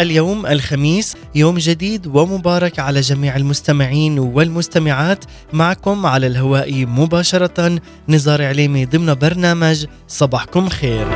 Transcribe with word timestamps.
اليوم 0.00 0.46
الخميس 0.46 1.16
يوم 1.34 1.58
جديد 1.58 2.06
ومبارك 2.06 2.78
على 2.78 3.00
جميع 3.00 3.36
المستمعين 3.36 4.18
والمستمعات. 4.18 5.24
معكم 5.52 6.06
على 6.06 6.26
الهواء 6.26 6.86
مباشرة 6.86 7.80
نزار 8.08 8.44
عليمي 8.44 8.86
ضمن 8.86 9.14
برنامج 9.14 9.86
صباحكم 10.08 10.68
خير. 10.68 11.06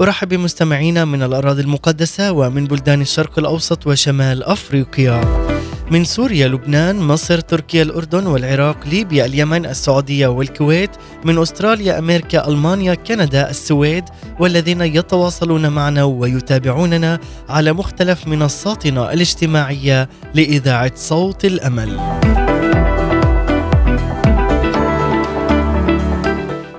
أرحب 0.00 0.28
بمستمعينا 0.28 1.04
من 1.04 1.22
الأراضي 1.22 1.62
المقدسة 1.62 2.32
ومن 2.32 2.66
بلدان 2.66 3.00
الشرق 3.00 3.38
الأوسط 3.38 3.86
وشمال 3.86 4.44
أفريقيا. 4.44 5.20
من 5.90 6.04
سوريا، 6.04 6.48
لبنان، 6.48 6.98
مصر، 6.98 7.40
تركيا، 7.40 7.82
الأردن 7.82 8.26
والعراق، 8.26 8.76
ليبيا، 8.86 9.24
اليمن، 9.24 9.66
السعودية 9.66 10.26
والكويت، 10.26 10.90
من 11.24 11.38
أستراليا، 11.38 11.98
أمريكا، 11.98 12.48
ألمانيا، 12.48 12.94
كندا، 12.94 13.50
السويد، 13.50 14.04
والذين 14.40 14.80
يتواصلون 14.80 15.68
معنا 15.68 16.04
ويتابعوننا 16.04 17.18
على 17.48 17.72
مختلف 17.72 18.26
منصاتنا 18.26 19.12
الاجتماعية 19.12 20.08
لإذاعة 20.34 20.92
صوت 20.94 21.44
الأمل. 21.44 22.00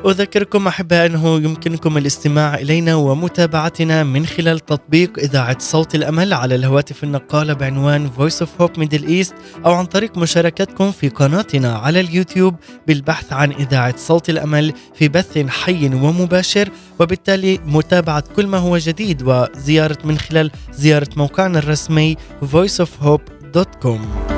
أذكركم 0.05 0.67
أحباء 0.67 1.05
أنه 1.05 1.35
يمكنكم 1.35 1.97
الاستماع 1.97 2.55
إلينا 2.55 2.95
ومتابعتنا 2.95 4.03
من 4.03 4.25
خلال 4.25 4.59
تطبيق 4.59 5.19
إذاعة 5.19 5.59
صوت 5.59 5.95
الأمل 5.95 6.33
على 6.33 6.55
الهواتف 6.55 7.03
النقالة 7.03 7.53
بعنوان 7.53 8.09
Voice 8.09 8.45
of 8.45 8.47
Hope 8.61 8.81
Middle 8.81 9.03
East 9.03 9.33
أو 9.65 9.73
عن 9.73 9.85
طريق 9.85 10.17
مشاركتكم 10.17 10.91
في 10.91 11.09
قناتنا 11.09 11.73
على 11.77 11.99
اليوتيوب 11.99 12.55
بالبحث 12.87 13.33
عن 13.33 13.51
إذاعة 13.51 13.97
صوت 13.97 14.29
الأمل 14.29 14.73
في 14.93 15.07
بث 15.07 15.37
حي 15.37 15.85
ومباشر 15.87 16.69
وبالتالي 16.99 17.59
متابعة 17.65 18.23
كل 18.35 18.47
ما 18.47 18.57
هو 18.57 18.77
جديد 18.77 19.23
وزيارة 19.25 19.97
من 20.03 20.17
خلال 20.17 20.51
زيارة 20.73 21.07
موقعنا 21.17 21.59
الرسمي 21.59 22.17
voiceofhope.com 22.53 24.30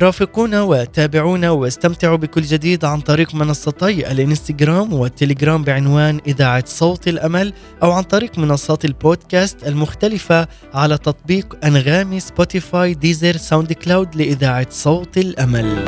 رافقونا 0.00 0.62
وتابعونا 0.62 1.50
واستمتعوا 1.50 2.16
بكل 2.16 2.42
جديد 2.42 2.84
عن 2.84 3.00
طريق 3.00 3.34
منصتي 3.34 4.12
الانستغرام 4.12 4.92
والتليجرام 4.92 5.64
بعنوان 5.64 6.20
إذاعة 6.26 6.64
صوت 6.66 7.08
الأمل 7.08 7.52
أو 7.82 7.92
عن 7.92 8.02
طريق 8.02 8.38
منصات 8.38 8.84
البودكاست 8.84 9.66
المختلفة 9.66 10.48
على 10.74 10.98
تطبيق 10.98 11.56
أنغامي 11.64 12.20
Spotify 12.20 12.94
Deezer 12.94 13.36
SoundCloud 13.36 14.16
لإذاعة 14.16 14.66
صوت 14.70 15.18
الأمل. 15.18 15.84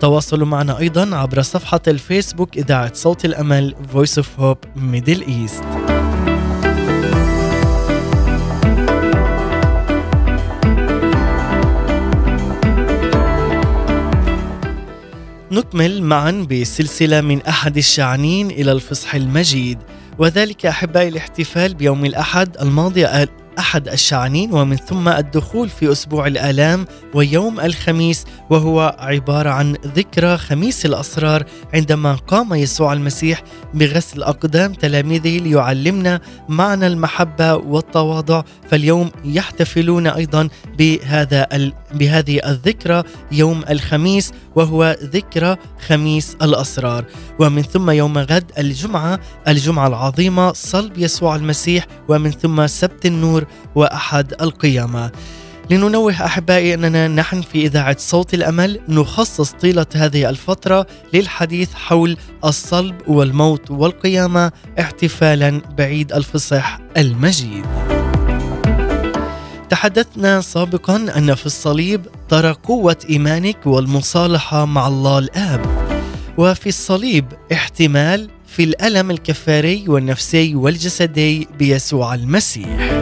تواصلوا 0.00 0.46
معنا 0.46 0.78
أيضا 0.78 1.16
عبر 1.16 1.42
صفحة 1.42 1.80
الفيسبوك 1.88 2.56
إذاعة 2.56 2.94
صوت 2.94 3.24
الأمل 3.24 3.74
Voice 3.94 4.22
of 4.22 4.26
Hope 4.40 4.66
Middle 4.76 5.22
East. 5.28 5.99
نكمل 15.52 16.02
معا 16.02 16.46
بسلسلة 16.50 17.20
من 17.20 17.42
أحد 17.42 17.76
الشعنين 17.76 18.50
إلى 18.50 18.72
الفصح 18.72 19.14
المجيد 19.14 19.78
وذلك 20.18 20.66
أحبائي 20.66 21.08
الاحتفال 21.08 21.74
بيوم 21.74 22.04
الأحد 22.04 22.56
الماضي 22.60 23.06
أحد 23.58 23.88
الشعنين 23.88 24.52
ومن 24.52 24.76
ثم 24.76 25.08
الدخول 25.08 25.68
في 25.68 25.92
أسبوع 25.92 26.26
الآلام 26.26 26.86
ويوم 27.14 27.60
الخميس 27.60 28.24
وهو 28.50 28.96
عبارة 28.98 29.50
عن 29.50 29.72
ذكرى 29.72 30.36
خميس 30.38 30.86
الأسرار 30.86 31.44
عندما 31.74 32.14
قام 32.14 32.54
يسوع 32.54 32.92
المسيح 32.92 33.42
بغسل 33.74 34.22
أقدام 34.22 34.72
تلاميذه 34.72 35.38
ليعلمنا 35.38 36.20
معنى 36.48 36.86
المحبة 36.86 37.54
والتواضع. 37.54 38.42
فاليوم 38.70 39.10
يحتفلون 39.24 40.06
أيضا 40.06 40.48
بهذا 40.78 41.46
بهذه 41.94 42.40
الذكرى 42.50 43.02
يوم 43.32 43.62
الخميس 43.70 44.32
وهو 44.56 44.96
ذكرى 45.02 45.56
خميس 45.86 46.36
الأسرار. 46.42 47.04
ومن 47.38 47.62
ثم 47.62 47.90
يوم 47.90 48.18
غد 48.18 48.52
الجمعة 48.58 49.20
الجمعة 49.48 49.86
العظيمة 49.86 50.52
صلب 50.52 50.98
يسوع 50.98 51.36
المسيح 51.36 51.86
ومن 52.08 52.30
ثم 52.30 52.66
سبت 52.66 53.06
النور 53.06 53.39
وأحد 53.74 54.34
القيامة 54.40 55.10
لننوه 55.70 56.24
أحبائي 56.24 56.74
أننا 56.74 57.08
نحن 57.08 57.40
في 57.40 57.66
إذاعة 57.66 57.96
صوت 57.98 58.34
الأمل 58.34 58.80
نخصص 58.88 59.50
طيلة 59.50 59.86
هذه 59.94 60.30
الفترة 60.30 60.86
للحديث 61.14 61.74
حول 61.74 62.16
الصلب 62.44 62.94
والموت 63.06 63.70
والقيامة 63.70 64.52
احتفالا 64.80 65.60
بعيد 65.78 66.12
الفصح 66.12 66.78
المجيد. 66.96 67.66
تحدثنا 69.70 70.40
سابقا 70.40 70.96
أن 70.96 71.34
في 71.34 71.46
الصليب 71.46 72.06
ترى 72.28 72.50
قوة 72.50 72.96
إيمانك 73.10 73.66
والمصالحة 73.66 74.64
مع 74.64 74.88
الله 74.88 75.18
الآب. 75.18 75.66
وفي 76.38 76.68
الصليب 76.68 77.24
احتمال 77.52 78.30
في 78.46 78.64
الألم 78.64 79.10
الكفاري 79.10 79.84
والنفسي 79.88 80.54
والجسدي 80.54 81.48
بيسوع 81.58 82.14
المسيح. 82.14 83.00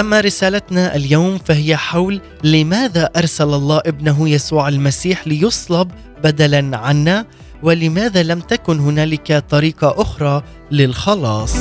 أما 0.00 0.20
رسالتنا 0.20 0.96
اليوم 0.96 1.38
فهي 1.38 1.76
حول 1.76 2.20
لماذا 2.44 3.10
أرسل 3.16 3.54
الله 3.54 3.80
ابنه 3.86 4.28
يسوع 4.28 4.68
المسيح 4.68 5.28
ليصلب 5.28 5.90
بدلا 6.24 6.76
عنا 6.76 7.26
ولماذا 7.62 8.22
لم 8.22 8.40
تكن 8.40 8.78
هنالك 8.80 9.44
طريقة 9.50 10.02
أخرى 10.02 10.42
للخلاص؟ 10.70 11.56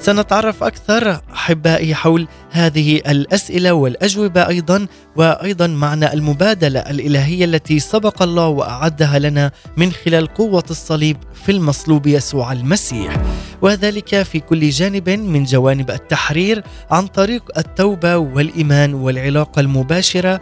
سنتعرف 0.00 0.62
أكثر 0.64 1.20
أحبائي 1.34 1.94
حول 1.94 2.28
هذه 2.50 2.96
الأسئلة 2.96 3.72
والأجوبة 3.72 4.48
أيضا 4.48 4.86
وأيضا 5.16 5.66
معنى 5.66 6.12
المبادلة 6.12 6.80
الإلهية 6.80 7.44
التي 7.44 7.78
سبق 7.78 8.22
الله 8.22 8.46
وأعدها 8.46 9.18
لنا 9.18 9.50
من 9.76 9.92
خلال 9.92 10.26
قوة 10.26 10.64
الصليب 10.70 11.16
في 11.44 11.52
المصلوب 11.52 12.06
يسوع 12.06 12.52
المسيح 12.52 13.22
وذلك 13.62 14.22
في 14.22 14.40
كل 14.40 14.70
جانب 14.70 15.10
من 15.10 15.44
جوانب 15.44 15.90
التحرير 15.90 16.62
عن 16.90 17.06
طريق 17.06 17.58
التوبة 17.58 18.16
والإيمان 18.16 18.94
والعلاقة 18.94 19.60
المباشرة 19.60 20.40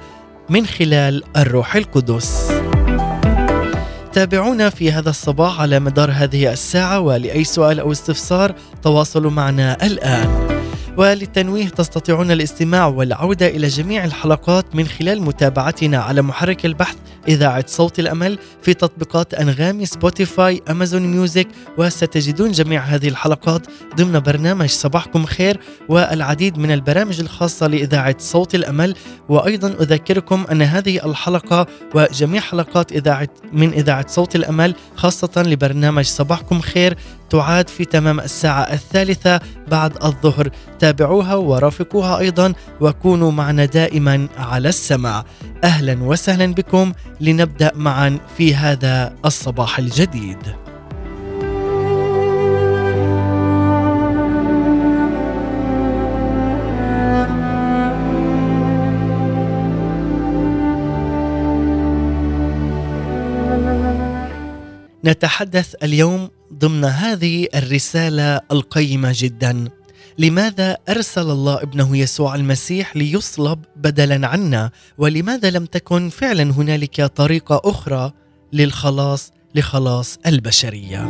من 0.51 0.67
خلال 0.67 1.23
الروح 1.37 1.77
القدس. 1.77 2.58
تابعونا 4.19 4.71
في 4.71 4.93
هذا 4.93 5.11
الصباح 5.11 5.61
على 5.61 5.81
مدار 5.81 6.11
هذه 6.11 6.53
الساعة 6.53 7.01
ولأي 7.01 7.45
سؤال 7.45 7.81
أو 7.81 7.93
استفسار 7.93 8.55
تواصلوا 8.83 9.31
معنا 9.31 9.87
الآن. 9.87 10.49
وللتنويه 10.99 11.69
تستطيعون 11.69 12.31
الاستماع 12.31 12.87
والعودة 12.87 13.47
إلى 13.47 13.67
جميع 13.67 14.05
الحلقات 14.05 14.75
من 14.75 14.87
خلال 14.87 15.23
متابعتنا 15.23 15.99
على 15.99 16.23
محرك 16.23 16.67
البحث 16.67 16.97
إذاعة 17.29 17.65
صوت 17.67 17.99
الأمل 17.99 18.39
في 18.63 18.75
تطبيقات 18.75 19.35
أنغامي 19.35 19.87
سبوتيفاي 19.87 20.63
أمازون 20.71 21.03
ميوزك 21.03 21.49
وستجدون 21.79 22.53
جميع 22.53 22.81
هذه 22.81 23.09
الحلقات 23.09 23.67
ضمن 23.97 24.21
برنامج 24.21 24.69
صباحكم 24.69 25.27
خير 25.27 25.61
والعديد 25.89 26.59
من 26.59 26.71
البرامج 26.71 27.21
الخاصة 27.21 27.67
لإذاعة 27.67 28.17
صوت 28.19 28.55
الأمل. 28.55 28.95
وأيضا 29.29 29.69
أذكركم 29.69 30.47
أن 30.53 30.63
هذه 30.63 31.07
الحلقة 31.07 31.67
وجميع 31.95 32.41
حلقات 32.41 32.93
إذاعة 32.93 33.29
من 33.53 33.73
إذاعة 33.73 34.07
صوت 34.09 34.37
الأمل 34.37 34.75
خاصة 34.97 35.43
لبرنامج 35.43 36.05
صباحكم 36.05 36.61
خير 36.61 36.97
تعاد 37.31 37.69
في 37.69 37.85
تمام 37.85 38.21
الساعة 38.21 38.63
الثالثة 38.63 39.41
بعد 39.69 40.05
الظهر. 40.05 40.51
تابعوها 40.79 41.35
ورافقوها 41.35 42.19
أيضا 42.19 42.53
وكونوا 42.81 43.31
معنا 43.31 43.65
دائما 43.65 44.29
على 44.39 44.69
السمع 44.69 45.25
أهلا 45.65 46.03
وسهلا 46.03 46.55
بكم 46.55 46.93
لنبدأ 47.21 47.73
معا 47.75 48.19
في 48.37 48.55
هذا 48.55 49.15
الصباح 49.25 49.79
الجديد. 49.79 50.39
نتحدث 65.05 65.75
اليوم 65.83 66.31
ضمن 66.59 66.85
هذه 66.85 67.49
الرسالة 67.55 68.41
القيمة 68.53 69.15
جدا. 69.15 69.65
لماذا 70.19 70.77
أرسل 70.89 71.31
الله 71.31 71.63
ابنه 71.63 71.97
يسوع 71.97 72.35
المسيح 72.35 72.97
ليصلب 72.97 73.65
بدلا 73.77 74.29
عنا؟ 74.29 74.71
ولماذا 74.99 75.51
لم 75.51 75.65
تكن 75.65 76.09
فعلا 76.09 76.43
هنالك 76.43 77.03
طريقة 77.03 77.61
أخرى 77.65 78.13
للخلاص 78.53 79.33
لخلاص 79.55 80.19
البشرية؟ 80.27 81.05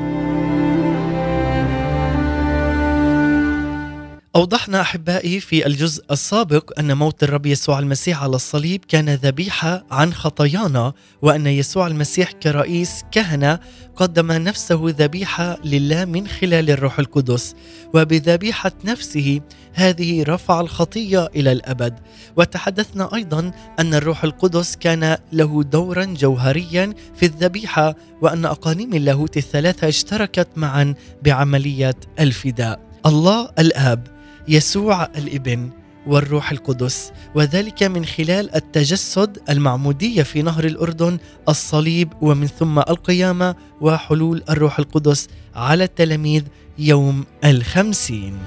أوضحنا 4.37 4.81
أحبائي 4.81 5.41
في 5.41 5.67
الجزء 5.67 6.05
السابق 6.11 6.79
أن 6.79 6.97
موت 6.97 7.23
الرب 7.23 7.47
يسوع 7.47 7.79
المسيح 7.79 8.23
على 8.23 8.37
الصليب 8.37 8.85
كان 8.89 9.15
ذبيحة 9.15 9.85
عن 9.91 10.15
خطايانا 10.15 10.93
وأن 11.23 11.47
يسوع 11.47 11.87
المسيح 11.87 12.33
كرئيس 12.33 13.05
كهنة 13.13 13.59
قدم 13.97 14.33
نفسه 14.33 14.81
ذبيحة 14.85 15.59
لله 15.65 16.05
من 16.05 16.29
خلال 16.29 16.71
الروح 16.71 16.99
القدس. 16.99 17.55
وبذبيحة 17.95 18.73
نفسه 18.85 19.41
هذه 19.75 20.23
رفع 20.23 20.61
الخطية 20.61 21.27
إلى 21.27 21.53
الأبد. 21.53 21.99
وتحدثنا 22.37 23.15
أيضا 23.15 23.53
أن 23.79 23.95
الروح 23.95 24.25
القدس 24.25 24.77
كان 24.77 25.17
له 25.33 25.63
دورا 25.63 26.05
جوهريا 26.05 26.95
في 27.17 27.27
الذبيحة 27.27 27.95
وأن 28.23 28.45
أقانيم 28.45 28.95
اللاهوت 28.95 29.37
الثلاثة 29.37 29.89
اشتركت 29.89 30.49
معا 30.57 30.95
بعملية 31.23 31.97
الفداء. 32.21 32.81
الله 33.07 33.51
الآب. 33.59 34.18
يسوع 34.49 35.05
الإبن 35.05 35.71
والروح 36.07 36.51
القدس 36.51 37.13
وذلك 37.35 37.83
من 37.83 38.05
خلال 38.05 38.55
التجسد 38.55 39.39
المعمودية 39.51 40.23
في 40.23 40.43
نهر 40.43 40.65
الأردن 40.65 41.19
الصليب 41.49 42.13
ومن 42.21 42.47
ثم 42.47 42.79
القيامة 42.79 43.55
وحلول 43.81 44.43
الروح 44.51 44.79
القدس 44.79 45.29
على 45.55 45.85
التلاميذ 45.85 46.43
يوم 46.79 47.25
الخمسين. 47.45 48.39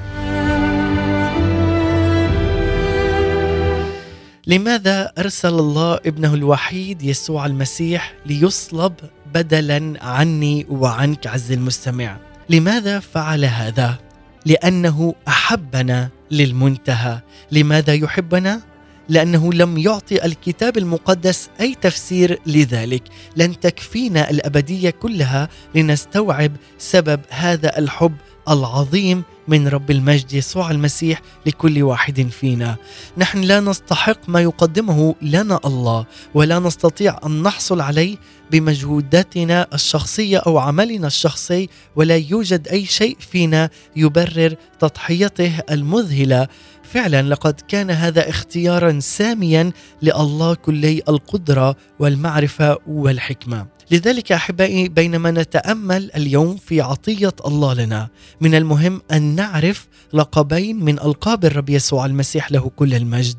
لماذا 4.47 5.11
أرسل 5.17 5.53
الله 5.53 5.95
ابنه 6.05 6.33
الوحيد 6.33 7.03
يسوع 7.03 7.45
المسيح 7.45 8.13
ليصلب 8.25 8.93
بدلا 9.33 9.93
عني 10.01 10.65
وعنك 10.69 11.27
عز 11.27 11.51
المستمع؟ 11.51 12.17
لماذا 12.49 12.99
فعل 12.99 13.45
هذا؟ 13.45 14.10
لأنه 14.45 15.15
أحبنا 15.27 16.09
للمنتهى. 16.31 17.19
لماذا 17.51 17.93
يحبنا؟ 17.93 18.61
لأنه 19.09 19.53
لم 19.53 19.77
يعطي 19.77 20.25
الكتاب 20.25 20.77
المقدس 20.77 21.49
أي 21.59 21.75
تفسير 21.81 22.39
لذلك. 22.45 23.03
لن 23.37 23.59
تكفينا 23.59 24.29
الأبدية 24.29 24.89
كلها 24.89 25.49
لنستوعب 25.75 26.51
سبب 26.77 27.21
هذا 27.29 27.77
الحب 27.77 28.15
العظيم 28.49 29.23
من 29.47 29.67
رب 29.67 29.91
المجد 29.91 30.33
يسوع 30.33 30.71
المسيح 30.71 31.21
لكل 31.45 31.83
واحد 31.83 32.29
فينا. 32.31 32.75
نحن 33.17 33.41
لا 33.41 33.59
نستحق 33.59 34.29
ما 34.29 34.41
يقدمه 34.41 35.15
لنا 35.21 35.59
الله 35.65 36.05
ولا 36.33 36.59
نستطيع 36.59 37.19
أن 37.25 37.43
نحصل 37.43 37.81
عليه 37.81 38.17
بمجهوداتنا 38.51 39.67
الشخصية 39.73 40.37
أو 40.37 40.57
عملنا 40.57 41.07
الشخصي 41.07 41.69
ولا 41.95 42.17
يوجد 42.17 42.67
أي 42.67 42.85
شيء 42.85 43.17
فينا 43.19 43.69
يبرر 43.95 44.55
تضحيته 44.79 45.59
المذهلة. 45.71 46.47
فعلا 46.83 47.21
لقد 47.21 47.61
كان 47.67 47.91
هذا 47.91 48.29
اختيارا 48.29 48.99
ساميا 48.99 49.71
لله 50.01 50.53
كلي 50.53 51.01
القدرة 51.09 51.75
والمعرفة 51.99 52.77
والحكمة. 52.87 53.67
لذلك 53.91 54.31
أحبائي 54.31 54.89
بينما 54.89 55.31
نتأمل 55.31 56.11
اليوم 56.15 56.57
في 56.57 56.81
عطية 56.81 57.33
الله 57.45 57.73
لنا 57.73 58.09
من 58.41 58.55
المهم 58.55 59.01
أن 59.11 59.21
نعرف 59.35 59.87
لقبين 60.13 60.83
من 60.83 60.99
ألقاب 60.99 61.45
الرب 61.45 61.69
يسوع 61.69 62.05
المسيح 62.05 62.51
له 62.51 62.71
كل 62.75 62.93
المجد. 62.93 63.37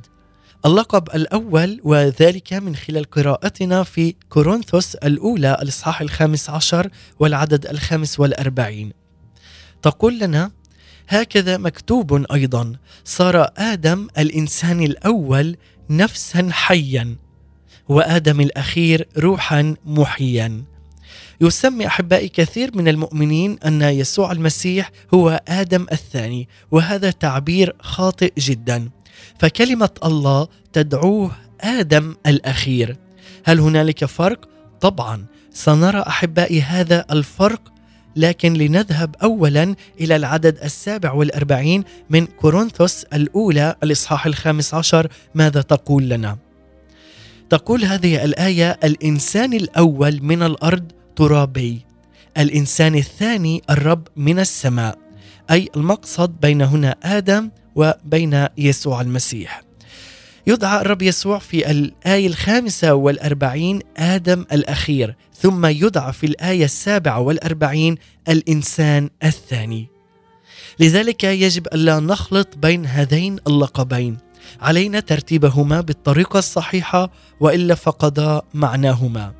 اللقب 0.66 1.08
الأول 1.14 1.80
وذلك 1.84 2.52
من 2.52 2.76
خلال 2.76 3.04
قراءتنا 3.04 3.82
في 3.82 4.14
كورنثوس 4.28 4.94
الأولى 4.94 5.58
الإصحاح 5.62 6.00
الخامس 6.00 6.50
عشر 6.50 6.90
والعدد 7.18 7.66
الخامس 7.66 8.20
والأربعين. 8.20 8.92
تقول 9.82 10.18
لنا 10.18 10.50
هكذا 11.08 11.56
مكتوب 11.56 12.32
أيضا 12.32 12.72
صار 13.04 13.50
آدم 13.56 14.08
الإنسان 14.18 14.82
الأول 14.82 15.56
نفسا 15.90 16.48
حيا. 16.52 17.16
وآدم 17.88 18.40
الأخير 18.40 19.08
روحا 19.18 19.74
محيا. 19.86 20.62
يسمي 21.40 21.86
أحبائي 21.86 22.28
كثير 22.28 22.76
من 22.76 22.88
المؤمنين 22.88 23.58
أن 23.66 23.82
يسوع 23.82 24.32
المسيح 24.32 24.90
هو 25.14 25.40
آدم 25.48 25.86
الثاني 25.92 26.48
وهذا 26.70 27.10
تعبير 27.10 27.76
خاطئ 27.80 28.32
جدا. 28.38 28.90
فكلمة 29.38 29.90
الله 30.04 30.48
تدعوه 30.72 31.30
آدم 31.60 32.14
الأخير. 32.26 32.96
هل 33.44 33.60
هنالك 33.60 34.04
فرق؟ 34.04 34.48
طبعا. 34.80 35.24
سنرى 35.54 36.00
أحبائي 36.00 36.62
هذا 36.62 37.04
الفرق 37.10 37.72
لكن 38.16 38.52
لنذهب 38.52 39.16
اولا 39.22 39.74
إلى 40.00 40.16
العدد 40.16 40.58
السابع 40.64 41.12
والأربعين 41.12 41.84
من 42.10 42.26
كورنثوس 42.26 43.04
الأولى 43.04 43.76
الإصحاح 43.82 44.26
الخامس 44.26 44.74
عشر. 44.74 45.08
ماذا 45.34 45.62
تقول 45.62 46.08
لنا؟ 46.08 46.38
تقول 47.52 47.84
هذه 47.84 48.24
الآية 48.24 48.78
الإنسان 48.84 49.52
الأول 49.52 50.22
من 50.22 50.42
الأرض 50.42 50.92
ترابي 51.16 51.80
الإنسان 52.38 52.94
الثاني 52.94 53.62
الرب 53.70 54.08
من 54.16 54.38
السماء 54.38 54.98
أي 55.50 55.68
المقصد 55.76 56.40
بين 56.40 56.62
هنا 56.62 56.96
آدم 57.02 57.50
وبين 57.74 58.46
يسوع 58.58 59.00
المسيح. 59.00 59.62
يدعى 60.46 60.80
الرب 60.80 61.02
يسوع 61.02 61.38
في 61.38 61.70
الآية 61.70 62.26
الخامسة 62.26 62.94
والأربعين 62.94 63.80
آدم 63.96 64.44
الأخير 64.52 65.16
ثم 65.34 65.66
يدعى 65.66 66.12
في 66.12 66.26
الآية 66.26 66.64
السابعة 66.64 67.20
والأربعين 67.20 67.96
الإنسان 68.28 69.10
الثاني. 69.24 69.88
لذلك 70.80 71.24
يجب 71.24 71.66
ألا 71.66 72.00
نخلط 72.00 72.56
بين 72.56 72.86
هذين 72.86 73.38
اللقبين. 73.46 74.31
علينا 74.60 75.00
ترتيبهما 75.00 75.80
بالطريقة 75.80 76.38
الصحيحة 76.38 77.10
والا 77.40 77.74
فقدا 77.74 78.42
معناهما. 78.54 79.32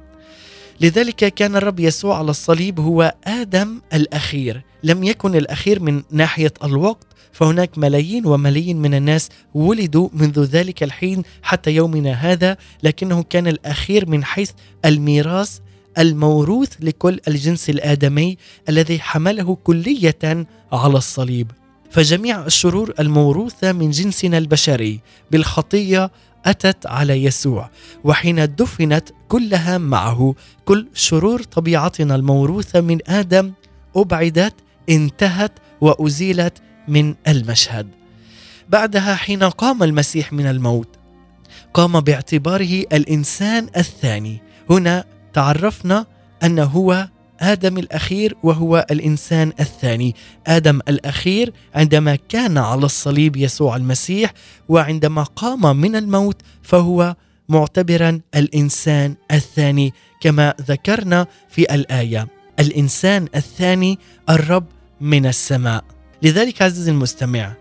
لذلك 0.81 1.35
كان 1.35 1.57
الرب 1.57 1.81
يسوع 1.81 2.19
على 2.19 2.31
الصليب 2.31 2.81
هو 2.81 3.15
آدم 3.25 3.81
الأخير. 3.95 4.63
لم 4.85 5.05
يكن 5.05 5.37
الأخير 5.37 5.81
من 5.81 6.03
ناحية 6.11 6.53
الوقت 6.65 7.07
فهناك 7.33 7.79
ملايين 7.79 8.27
وملايين 8.27 8.77
من 8.77 8.95
الناس 8.95 9.29
ولدوا 9.55 10.09
منذ 10.13 10.45
ذلك 10.45 10.83
الحين 10.83 11.23
حتى 11.43 11.71
يومنا 11.71 12.13
هذا 12.13 12.57
لكنه 12.83 13.23
كان 13.23 13.47
الأخير 13.47 14.09
من 14.09 14.25
حيث 14.25 14.51
الميراث 14.85 15.59
الموروث 15.99 16.73
لكل 16.81 17.21
الجنس 17.29 17.71
الآدمي 17.71 18.39
الذي 18.69 19.01
حمله 19.01 19.55
كلية 19.65 20.47
على 20.73 20.97
الصليب. 20.97 21.51
فجميع 21.93 22.47
الشرور 22.47 22.95
الموروثة 23.01 23.73
من 23.73 23.91
جنسنا 23.91 24.39
البشري 24.39 25.01
بالخطية 25.31 26.11
أتت 26.45 26.87
على 26.87 27.25
يسوع 27.25 27.71
وحين 28.05 28.55
دفنت 28.55 29.09
كلها 29.29 29.79
معه 29.79 30.35
كل 30.65 30.89
شرور 30.95 31.43
طبيعتنا 31.43 32.15
الموروثة 32.15 32.81
من 32.81 32.99
آدم 33.07 33.53
أبعدت 33.97 34.55
انتهت 34.91 35.53
وأزيلت 35.81 36.59
من 36.89 37.15
المشهد. 37.29 37.89
بعدها 38.69 39.15
حين 39.15 39.45
قام 39.45 39.83
المسيح 39.83 40.33
من 40.33 40.47
الموت 40.47 40.89
قام 41.75 42.01
باعتباره 42.01 42.85
الإنسان 42.93 43.69
الثاني. 43.77 44.41
هنا 44.71 45.05
تعرفنا 45.33 46.07
أنه 46.45 46.65
هو 46.65 47.09
آدم 47.43 47.79
الأخير 47.79 48.37
وهو 48.43 48.87
الإنسان 48.91 49.53
الثاني. 49.61 50.15
آدم 50.47 50.81
الأخير 50.89 51.53
عندما 51.75 52.17
كان 52.29 52.59
على 52.59 52.85
الصليب 52.85 53.37
يسوع 53.37 53.77
المسيح 53.77 54.33
وعندما 54.69 55.23
قام 55.23 55.77
من 55.77 55.97
الموت 55.97 56.43
فهو 56.63 57.17
معتبرا 57.49 58.21
الإنسان 58.35 59.15
الثاني 59.31 59.93
كما 60.21 60.55
ذكرنا 60.61 61.27
في 61.49 61.75
الآية. 61.75 62.29
الإنسان 62.61 63.29
الثاني 63.35 63.99
الرب 64.31 64.67
من 65.01 65.27
السماء. 65.27 65.85
لذلك 66.23 66.63
عزيزي 66.63 66.91
المستمع 66.91 67.53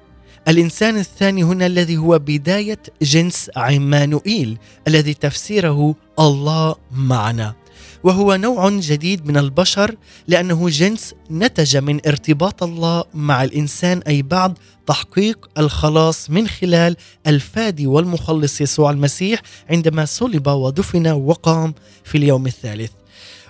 الإنسان 0.48 0.98
الثاني 0.98 1.44
هنا 1.44 1.66
الذي 1.66 1.98
هو 1.98 2.20
بداية 2.20 2.80
جنس 3.02 3.52
عمانوئيل 3.56 4.58
الذي 4.88 5.14
تفسيره 5.14 5.96
الله 6.20 6.76
معنا. 6.92 7.61
وهو 8.04 8.36
نوع 8.36 8.70
جديد 8.70 9.28
من 9.28 9.38
البشر 9.38 9.96
لأنه 10.28 10.70
جنس 10.70 11.14
نتج 11.32 11.78
من 11.78 12.00
ارتباط 12.08 12.64
الله 12.64 13.04
مع 13.14 13.44
الإنسان 13.44 14.02
أي 14.08 14.22
بعد 14.22 14.58
تحقيق 14.88 15.50
الخلاص 15.58 16.30
من 16.30 16.48
خلال 16.48 16.96
الفادي 17.28 17.88
والمخلص 17.88 18.62
يسوع 18.62 18.92
المسيح 18.92 19.42
عندما 19.70 20.06
صلب 20.06 20.48
ودفن 20.48 21.08
وقام 21.08 21.74
في 22.04 22.18
اليوم 22.18 22.48
الثالث. 22.48 22.92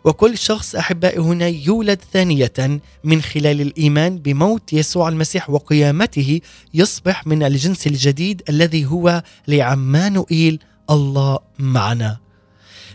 وكل 0.04 0.38
شخص 0.38 0.76
أحبائي 0.76 1.20
هنا 1.20 1.48
يولد 1.48 2.00
ثانية 2.14 2.82
من 3.04 3.22
خلال 3.22 3.62
الإيمان 3.62 4.18
بموت 4.18 4.74
يسوع 4.74 5.10
المسيح 5.10 5.50
وقيامته 5.50 6.42
يصبح 6.74 7.28
من 7.28 7.44
الجنس 7.44 7.88
الجديد 7.88 8.42
الذي 8.50 8.86
هو 8.86 9.24
لعمانوئيل 9.48 10.60
الله 10.90 11.40
معنا. 11.60 12.18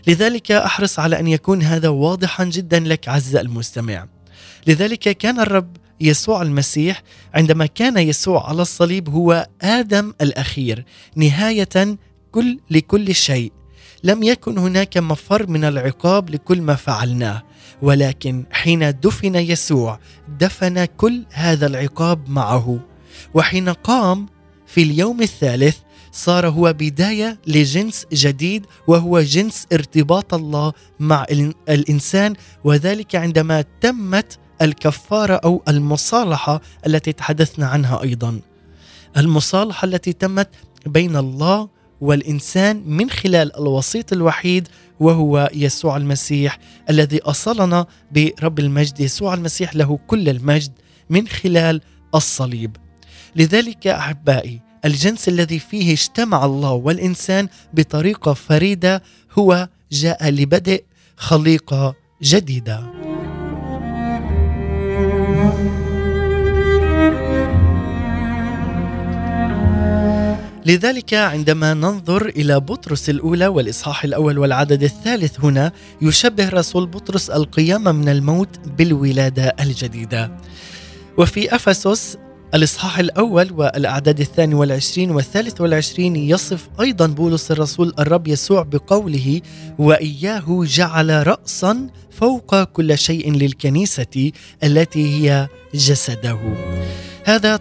لذلك 0.07 0.51
أحرص 0.51 0.99
على 0.99 1.19
أن 1.19 1.27
يكون 1.27 1.61
هذا 1.61 1.89
واضحا 1.89 2.43
جدا 2.45 2.79
لك 2.79 3.07
عز 3.09 3.35
المستمع. 3.35 4.07
لذلك 4.67 4.99
كان 4.99 5.39
الرب 5.39 5.77
يسوع 6.01 6.41
المسيح 6.41 7.03
عندما 7.33 7.65
كان 7.65 7.97
يسوع 7.97 8.49
على 8.49 8.61
الصليب 8.61 9.09
هو 9.09 9.47
آدم 9.61 10.13
الأخير 10.21 10.85
نهاية 11.15 11.97
كل 12.31 12.59
لكل 12.69 13.15
شيء. 13.15 13.51
لم 14.03 14.23
يكن 14.23 14.57
هناك 14.57 14.97
مفر 14.97 15.49
من 15.49 15.63
العقاب 15.63 16.29
لكل 16.29 16.61
ما 16.61 16.75
فعلناه 16.75 17.43
ولكن 17.81 18.43
حين 18.51 18.99
دفن 18.99 19.35
يسوع 19.35 19.99
دفن 20.39 20.85
كل 20.85 21.25
هذا 21.31 21.67
العقاب 21.67 22.29
معه. 22.29 22.79
وحين 23.33 23.69
قام 23.69 24.25
في 24.67 24.83
اليوم 24.83 25.21
الثالث 25.21 25.77
صار 26.17 26.49
هو 26.49 26.73
بداية 26.73 27.39
لجنس 27.47 28.05
جديد 28.13 28.65
وهو 28.87 29.21
جنس 29.21 29.67
ارتباط 29.73 30.33
الله 30.33 30.73
مع 30.99 31.25
الإنسان 31.69 32.33
وذلك 32.63 33.15
عندما 33.15 33.63
تمت 33.81 34.39
الكفارة 34.61 35.33
أو 35.33 35.63
المصالحة 35.67 36.61
التي 36.87 37.13
تحدثنا 37.13 37.67
عنها 37.67 38.03
أيضا. 38.03 38.39
المصالحة 39.17 39.85
التي 39.85 40.13
تمت 40.13 40.49
بين 40.85 41.15
الله 41.15 41.69
والإنسان 42.01 42.83
من 42.85 43.09
خلال 43.09 43.55
الوسيط 43.55 44.13
الوحيد 44.13 44.67
وهو 44.99 45.49
يسوع 45.53 45.97
المسيح 45.97 46.59
الذي 46.89 47.21
أصلنا 47.21 47.85
برب 48.11 48.59
المجد 48.59 48.99
يسوع 48.99 49.33
المسيح 49.33 49.75
له 49.75 49.99
كل 50.07 50.29
المجد 50.29 50.71
من 51.09 51.27
خلال 51.27 51.81
الصليب. 52.15 52.77
لذلك 53.35 53.87
أحبائي 53.87 54.66
الجنس 54.87 55.27
الذي 55.27 55.59
فيه 55.59 55.93
اجتمع 55.93 56.45
الله 56.45 56.71
والإنسان 56.71 57.47
بطريقة 57.73 58.33
فريدة 58.33 59.03
هو 59.33 59.69
جاء 59.91 60.29
لبدء 60.29 60.83
خليقة 61.17 61.95
جديدة. 62.23 62.83
لذلك 70.65 71.13
عندما 71.13 71.73
ننظر 71.73 72.25
إلى 72.25 72.59
بطرس 72.59 73.09
الأولى 73.09 73.47
والإصحاح 73.47 74.03
الأول 74.03 74.37
والعدد 74.37 74.83
الثالث 74.83 75.39
هنا 75.39 75.71
يشبه 76.01 76.49
رسول 76.49 76.87
بطرس 76.87 77.29
القيامه 77.29 77.91
من 77.91 78.09
الموت 78.09 78.59
بالولادة 78.77 79.55
الجديدة. 79.59 80.31
وفي 81.17 81.55
أفسس 81.55 82.17
الإصحاح 82.53 82.99
الأول 82.99 83.53
والأعداد 83.53 84.19
الثاني 84.19 84.55
والعشرين 84.55 85.11
والثالث 85.11 85.61
والعشرين 85.61 86.15
يصف 86.15 86.69
أيضا 86.81 87.07
بولس 87.07 87.51
الرسول 87.51 87.93
الرب 87.99 88.27
يسوع 88.27 88.63
بقوله 88.63 89.41
وإياه 89.79 90.63
جعل 90.63 91.27
رأسا 91.27 91.89
فوق 92.11 92.63
كل 92.63 92.97
شيء 92.97 93.31
للكنيسة 93.31 94.31
التي 94.63 95.29
هي 95.29 95.47
جسده 95.73 96.39
هذا 97.25 97.57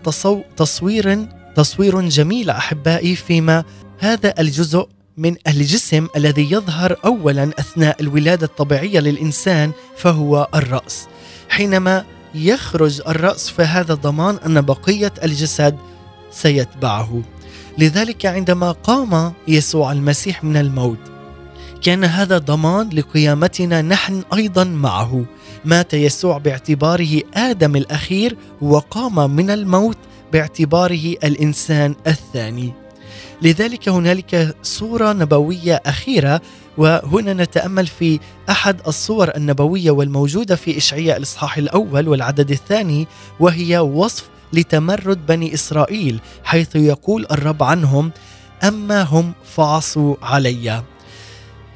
تصوير 0.56 1.26
تصوير 1.56 2.08
جميل 2.08 2.50
أحبائي 2.50 3.16
فيما 3.16 3.64
هذا 3.98 4.34
الجزء 4.38 4.88
من 5.16 5.36
الجسم 5.48 6.08
الذي 6.16 6.52
يظهر 6.52 6.96
اولا 7.04 7.50
أثناء 7.58 7.96
الولادة 8.00 8.46
الطبيعية 8.46 9.00
للإنسان 9.00 9.72
فهو 9.96 10.48
الرأس. 10.54 11.06
حينما 11.48 12.04
يخرج 12.36 13.00
الرأس 13.08 13.50
فهذا 13.50 13.94
ضمان 13.94 14.36
أن 14.46 14.60
بقية 14.60 15.12
الجسد 15.22 15.76
سيتبعه. 16.30 17.22
لذلك 17.78 18.26
عندما 18.26 18.72
قام 18.72 19.32
يسوع 19.48 19.92
المسيح 19.92 20.44
من 20.44 20.56
الموت 20.56 20.98
كان 21.82 22.04
هذا 22.04 22.38
ضمان 22.38 22.88
لقيامتنا 22.88 23.82
نحن 23.82 24.22
أيضا 24.34 24.64
معه. 24.64 25.24
مات 25.64 25.94
يسوع 25.94 26.38
باعتباره 26.38 27.20
آدم 27.34 27.76
الأخير 27.76 28.36
وقام 28.60 29.30
من 29.30 29.50
الموت 29.50 29.98
باعتباره 30.32 31.14
الإنسان 31.24 31.94
الثاني. 32.06 32.72
لذلك 33.42 33.88
هنالك 33.88 34.56
صورة 34.62 35.12
نبوية 35.12 35.82
أخيرة 35.86 36.40
وهنا 36.78 37.32
نتأمل 37.32 37.86
في 37.86 38.20
أحد 38.50 38.80
الصور 38.86 39.36
النبوية 39.36 39.90
والموجودة 39.90 40.56
في 40.56 40.76
إشعياء 40.76 41.16
الإصحاح 41.16 41.58
الأول 41.58 42.08
والعدد 42.08 42.50
الثاني 42.50 43.06
وهي 43.40 43.78
وصف 43.78 44.28
لتمرد 44.52 45.26
بني 45.26 45.54
إسرائيل 45.54 46.20
حيث 46.44 46.76
يقول 46.76 47.26
الرب 47.30 47.62
عنهم 47.62 48.12
أما 48.64 49.02
هم 49.02 49.32
فعصوا 49.44 50.16
علي. 50.22 50.82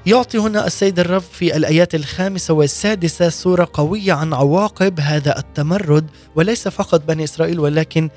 يعطي 0.07 0.39
هنا 0.39 0.67
السيد 0.67 0.99
الرب 0.99 1.23
في 1.33 1.57
الآيات 1.57 1.95
الخامسة 1.95 2.55
والسادسة 2.55 3.29
صوره 3.29 3.69
قوية 3.73 4.13
عن 4.13 4.33
عواقب 4.35 5.01
هذا 5.01 5.39
التمرد 5.39 6.11
وليس 6.37 6.69
فقط 6.69 7.05
بني 7.05 7.25
إسرائيل 7.25 7.61
ولكن 7.61 8.11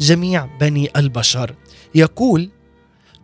جميع 0.00 0.48
بني 0.60 0.90
البشر. 0.96 1.54
يقول 1.94 2.50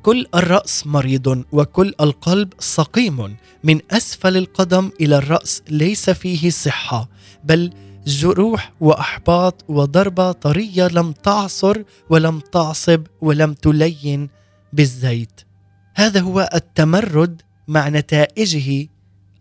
كل 0.03 0.27
الرأس 0.35 0.87
مريض 0.87 1.45
وكل 1.53 1.95
القلب 2.01 2.53
سقيم. 2.59 3.37
من 3.65 3.81
أسفل 3.91 4.37
القدم 4.37 4.91
إلى 5.01 5.17
الرأس 5.17 5.63
ليس 5.69 6.11
فيه 6.11 6.51
صحة 6.51 7.09
بل 7.45 7.71
جروح 8.07 8.73
وأحباط 8.81 9.65
وضربة 9.69 10.33
طرية 10.33 10.89
لم 10.89 11.13
تعصر 11.13 11.83
ولم 12.11 12.41
تعصب 12.41 13.07
ولم 13.21 13.53
تلين 13.53 14.29
بالزيت. 14.73 15.41
هذا 15.95 16.21
هو 16.21 16.51
التمرد 16.55 17.43
مع 17.69 17.89
نتائجه 17.89 18.89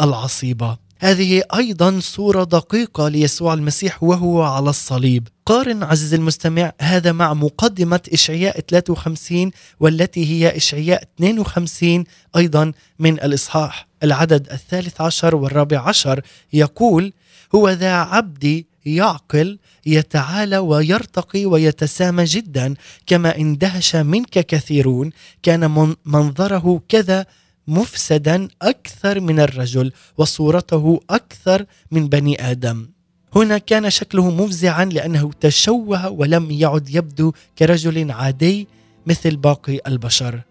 العصيبة. 0.01 0.77
هذه 0.99 1.43
أيضا 1.55 1.99
صورة 1.99 2.43
دقيقة 2.43 3.09
ليسوع 3.09 3.53
المسيح 3.53 4.03
وهو 4.03 4.41
على 4.43 4.69
الصليب. 4.69 5.27
قارن 5.51 5.83
عزيزي 5.83 6.15
المستمع 6.15 6.73
هذا 6.81 7.11
مع 7.11 7.33
مقدمة 7.33 7.99
إشعياء 8.13 8.59
53 8.59 9.51
والتي 9.79 10.25
هي 10.25 10.57
إشعياء 10.57 11.03
52 11.17 12.03
أيضا 12.35 12.71
من 12.99 13.13
الإصحاح. 13.13 13.87
العدد 14.03 14.51
الثالث 14.51 15.01
عشر 15.01 15.35
والرابع 15.35 15.79
عشر 15.79 16.21
يقول 16.53 17.13
هو 17.55 17.69
ذا 17.69 17.93
عبدي 17.93 18.67
يعقل 18.85 19.59
يتعالى 19.85 20.57
ويرتقي 20.57 21.45
ويتسامى 21.45 22.23
جدا 22.23 22.73
كما 23.07 23.37
اندهش 23.37 23.95
منك 23.95 24.29
كثيرون 24.29 25.09
كان 25.43 25.93
منظره 26.05 26.81
كذا 26.89 27.25
مفسدا 27.67 28.47
أكثر 28.61 29.19
من 29.19 29.39
الرجل 29.39 29.91
وصورته 30.17 30.99
أكثر 31.09 31.65
من 31.91 32.09
بني 32.09 32.51
آدم. 32.51 33.00
هنا 33.35 33.57
كان 33.57 33.89
شكله 33.89 34.29
مفزعا 34.31 34.85
لأنه 34.85 35.31
تشوه 35.39 36.09
ولم 36.09 36.51
يعد 36.51 36.89
يبدو 36.89 37.33
كرجل 37.59 38.11
عادي 38.11 38.67
مثل 39.05 39.35
باقي 39.35 39.79
البشر. 39.87 40.41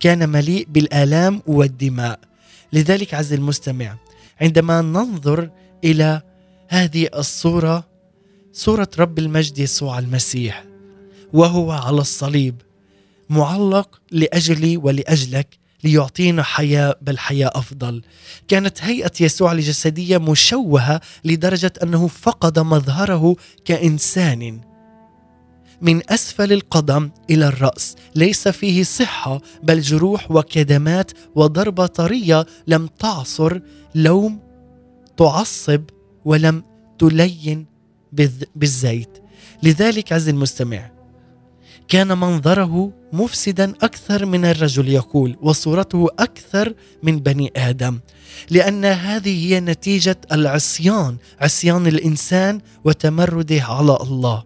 كان 0.00 0.28
مليء 0.28 0.66
بالآلام 0.70 1.42
والدماء. 1.46 2.20
لذلك 2.72 3.14
عز 3.14 3.32
المستمع 3.32 3.96
عندما 4.40 4.82
ننظر 4.82 5.50
إلى 5.84 6.22
هذه 6.68 7.08
الصورة 7.14 7.84
صورة 8.52 8.88
رب 8.98 9.18
المجد 9.18 9.58
يسوع 9.58 9.98
المسيح 9.98 10.64
وهو 11.32 11.70
على 11.70 12.00
الصليب 12.00 12.54
معلق 13.30 14.00
لأجلي 14.10 14.76
ولأجلك 14.76 15.58
ليعطينا 15.84 16.42
حياة 16.42 16.96
بل 17.02 17.18
حياة 17.18 17.50
أفضل. 17.54 18.02
كانت 18.48 18.82
هيئة 18.82 19.12
يسوع 19.20 19.52
الجسدية 19.52 20.18
مشوهة 20.18 21.00
لدرجة 21.24 21.72
أنه 21.82 22.06
فقد 22.06 22.58
مظهره 22.58 23.36
كإنسان. 23.64 24.60
من 25.82 26.10
أسفل 26.10 26.52
القدم 26.52 27.10
إلى 27.30 27.46
الرأس 27.48 27.96
ليس 28.14 28.48
فيه 28.48 28.82
صحة 28.82 29.40
بل 29.62 29.80
جروح 29.80 30.30
وكدمات 30.30 31.10
وضربة 31.34 31.86
طرية 31.86 32.46
لم 32.66 32.86
تعصر 32.86 33.60
لوم 33.94 34.40
تعصب 35.16 35.82
ولم 36.24 36.64
تلين 36.98 37.66
بالزيت 38.56 39.18
لذلك 39.62 40.12
عز 40.12 40.28
المستمع 40.28 40.90
كان 41.92 42.18
منظره 42.18 42.92
مفسدا 43.12 43.74
أكثر 43.82 44.26
من 44.26 44.44
الرجل 44.44 44.88
يقول 44.88 45.36
وصورته 45.42 46.08
أكثر 46.18 46.74
من 47.02 47.18
بني 47.18 47.52
آدم 47.56 48.00
لأن 48.50 48.84
هذه 48.84 49.46
هي 49.46 49.60
نتيجة 49.60 50.16
العصيان 50.32 51.16
عصيان 51.40 51.86
الإنسان 51.86 52.60
وتمرده 52.84 53.62
على 53.62 53.98
الله. 54.00 54.44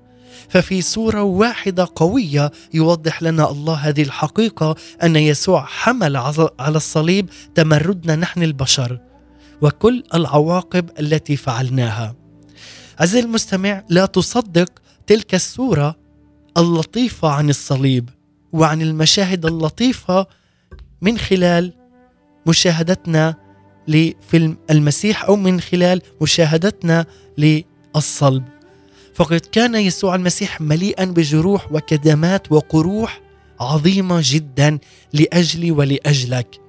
ففي 0.48 0.82
صورة 0.82 1.22
واحدة 1.22 1.88
قوية 1.96 2.52
يوضح 2.74 3.22
لنا 3.22 3.50
الله 3.50 3.74
هذه 3.74 4.02
الحقيقة 4.02 4.74
أن 5.02 5.16
يسوع 5.16 5.64
حمل 5.64 6.16
على 6.58 6.76
الصليب 6.76 7.30
تمردنا 7.54 8.16
نحن 8.16 8.42
البشر 8.42 9.00
وكل 9.62 10.04
العواقب 10.14 10.90
التي 11.00 11.36
فعلناها. 11.36 12.14
عزيزي 13.00 13.20
المستمع 13.20 13.84
لا 13.88 14.06
تصدق 14.06 14.70
تلك 15.06 15.34
الصورة 15.34 16.05
اللطيفة 16.56 17.28
عن 17.28 17.50
الصليب 17.50 18.10
وعن 18.52 18.82
المشاهد 18.82 19.46
اللطيفة 19.46 20.26
من 21.02 21.18
خلال 21.18 21.72
مشاهدتنا 22.46 23.34
لفيلم 23.88 24.56
المسيح 24.70 25.24
أو 25.24 25.36
من 25.36 25.60
خلال 25.60 26.02
مشاهدتنا 26.20 27.06
للصلب. 27.38 28.44
فقد 29.14 29.40
كان 29.40 29.74
يسوع 29.74 30.14
المسيح 30.14 30.60
مليئا 30.60 31.04
بجروح 31.04 31.72
وكدمات 31.72 32.52
وقروح 32.52 33.20
عظيمة 33.60 34.20
جدا 34.22 34.78
لاجلي 35.12 35.70
ولأجلك. 35.70 36.60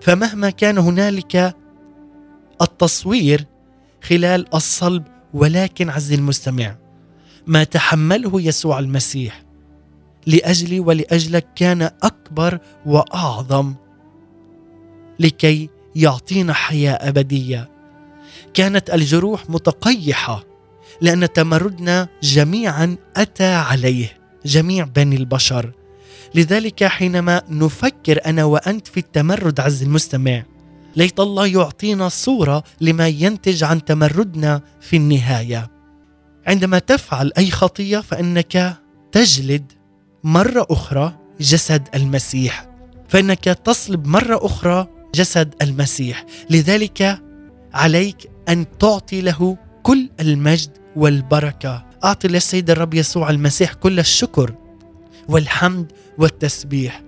فمهما 0.00 0.50
كان 0.50 0.78
هنالك 0.78 1.54
التصوير 2.62 3.46
خلال 4.02 4.54
الصلب 4.54 5.04
ولكن 5.34 5.90
عز 5.90 6.12
المستمع 6.12 6.81
ما 7.46 7.64
تحمله 7.64 8.40
يسوع 8.40 8.78
المسيح. 8.78 9.42
لأجلي 10.26 10.80
ولأجلك 10.80 11.46
كان 11.56 11.90
أكبر 12.02 12.58
وأعظم 12.86 13.74
لكي 15.20 15.68
يعطينا 15.96 16.52
حياة 16.52 16.92
أبدية. 16.92 17.70
كانت 18.54 18.90
الجروح 18.90 19.50
متقيحة 19.50 20.44
لأن 21.00 21.32
تمردنا 21.32 22.08
جميعا 22.22 22.96
أتى 23.16 23.54
عليه 23.54 24.18
جميع 24.46 24.84
بني 24.84 25.16
البشر. 25.16 25.72
لذلك 26.34 26.84
حينما 26.84 27.42
نفكر 27.48 28.20
أنا 28.26 28.44
وأنت 28.44 28.88
في 28.88 29.00
التمرد 29.00 29.60
عز 29.60 29.82
المستمع 29.82 30.42
ليت 30.96 31.20
الله 31.20 31.46
يعطينا 31.46 32.08
صورة 32.08 32.64
لما 32.80 33.08
ينتج 33.08 33.64
عن 33.64 33.84
تمردنا 33.84 34.60
في 34.80 34.96
النهاية. 34.96 35.70
عندما 36.46 36.78
تفعل 36.78 37.32
أي 37.38 37.50
خطية 37.50 37.98
فإنك 37.98 38.76
تجلد 39.12 39.72
مرة 40.24 40.66
أخرى 40.70 41.18
جسد 41.40 41.88
المسيح. 41.94 42.68
فإنك 43.08 43.44
تصلب 43.44 44.06
مرة 44.06 44.46
أخرى 44.46 44.86
جسد 45.14 45.54
المسيح. 45.62 46.24
لذلك 46.50 47.20
عليك 47.74 48.30
أن 48.48 48.78
تعطي 48.78 49.20
له 49.20 49.56
كل 49.82 50.10
المجد 50.20 50.70
والبركة. 50.96 51.86
أعطي 52.04 52.28
للسيد 52.28 52.70
الرب 52.70 52.94
يسوع 52.94 53.30
المسيح 53.30 53.72
كل 53.72 53.98
الشكر 53.98 54.54
والحمد 55.28 55.92
والتسبيح. 56.18 57.02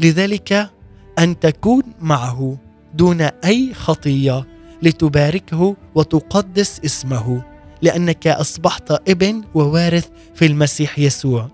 لذلك 0.00 0.70
أن 1.18 1.40
تكون 1.40 1.82
معه 2.00 2.58
دون 2.94 3.20
أي 3.20 3.74
خطية 3.74 4.46
لتباركه 4.82 5.76
وتقدس 5.94 6.80
اسمه. 6.84 7.57
لأنك 7.82 8.26
أصبحت 8.26 8.90
ابن 9.08 9.42
ووارث 9.54 10.06
في 10.34 10.46
المسيح 10.46 10.98
يسوع 10.98 11.48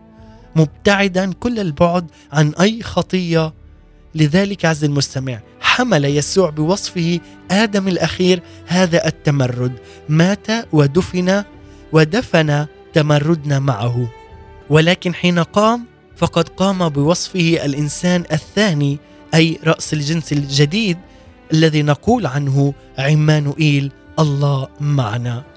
مبتعدا 0.57 1.33
كل 1.33 1.59
البعد 1.59 2.11
عن 2.33 2.53
أي 2.61 2.83
خطية. 2.83 3.55
لذلك 4.15 4.65
عز 4.65 4.85
المستمع 4.85 5.41
حمل 5.61 6.05
يسوع 6.05 6.51
بوصفه 6.51 7.21
آدم 7.51 7.89
الأخير 7.89 8.43
هذا 8.67 9.07
التمرد 9.07 9.73
مات 10.09 10.47
ودفن 10.73 11.45
ودفن 11.93 12.67
تمردنا 12.93 13.59
معه. 13.59 14.09
ولكن 14.71 15.15
حين 15.15 15.39
قام 15.39 15.87
فقد 16.17 16.49
قام 16.49 16.89
بوصفه 16.89 17.65
الإنسان 17.65 18.25
الثاني 18.33 18.99
أي 19.35 19.59
رأس 19.65 19.93
الجنس 19.93 20.33
الجديد 20.33 20.99
الذي 21.53 21.83
نقول 21.83 22.27
عنه 22.27 22.75
عمانوئيل 22.99 23.93
الله 24.19 24.69
معنا. 24.81 25.54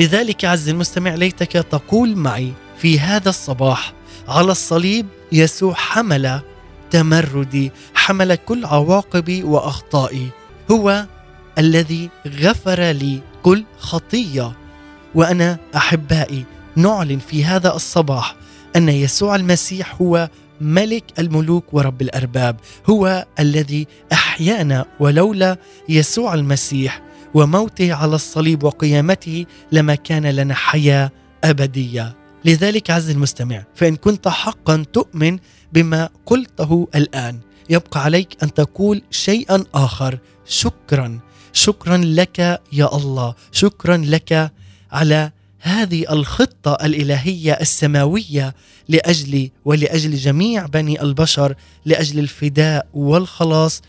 لذلك 0.00 0.44
عز 0.44 0.68
المستمع 0.68 1.14
ليتك 1.14 1.52
تقول 1.52 2.16
معي 2.16 2.52
في 2.78 3.00
هذا 3.00 3.28
الصباح 3.28 3.92
على 4.28 4.52
الصليب 4.52 5.06
يسوع 5.32 5.74
حمل 5.74 6.40
تمردي 6.90 7.72
حمل 7.94 8.34
كل 8.34 8.64
عواقبي 8.64 9.42
وأخطائي. 9.42 10.28
هو 10.70 11.06
الذي 11.58 12.10
غفر 12.26 12.90
لي 12.90 13.20
كل 13.42 13.64
خطية. 13.78 14.52
وأنا 15.14 15.58
أحبائي 15.76 16.44
نعلن 16.76 17.18
في 17.18 17.44
هذا 17.44 17.74
الصباح 17.74 18.36
أن 18.76 18.88
يسوع 18.88 19.36
المسيح 19.36 19.94
هو 20.02 20.28
ملك 20.60 21.04
الملوك 21.18 21.64
ورب 21.74 22.02
الأرباب. 22.02 22.56
هو 22.90 23.26
الذي 23.40 23.86
أحيانا 24.12 24.86
ولولا 25.00 25.56
يسوع 25.88 26.34
المسيح 26.34 27.09
وموته 27.34 27.94
على 27.94 28.14
الصليب 28.14 28.62
وقيامته 28.64 29.46
لما 29.72 29.94
كان 29.94 30.26
لنا 30.26 30.54
حياة 30.54 31.10
أبدية. 31.44 32.16
لذلك 32.44 32.90
عز 32.90 33.10
المستمع 33.10 33.64
فإن 33.74 33.96
كنت 33.96 34.28
حقا 34.28 34.84
تؤمن 34.92 35.38
بما 35.72 36.08
قلته 36.26 36.88
الآن 36.94 37.38
يبقى 37.70 38.04
عليك 38.04 38.36
أن 38.42 38.54
تقول 38.54 39.02
شيئا 39.10 39.64
آخر 39.74 40.18
شكرا. 40.46 41.20
شكرا 41.52 41.96
لك 41.96 42.38
يا 42.72 42.96
الله. 42.96 43.34
شكرا 43.52 43.96
لك 43.96 44.52
على 44.92 45.30
هذه 45.60 46.12
الخطة 46.12 46.72
الإلهية 46.72 47.52
السماوية 47.52 48.54
لاجلي 48.88 49.52
ولأجل 49.64 50.16
جميع 50.16 50.66
بني 50.66 51.02
البشر 51.02 51.54
لأجل 51.84 52.18
الفداء 52.18 52.86
والخلاص 52.94 53.82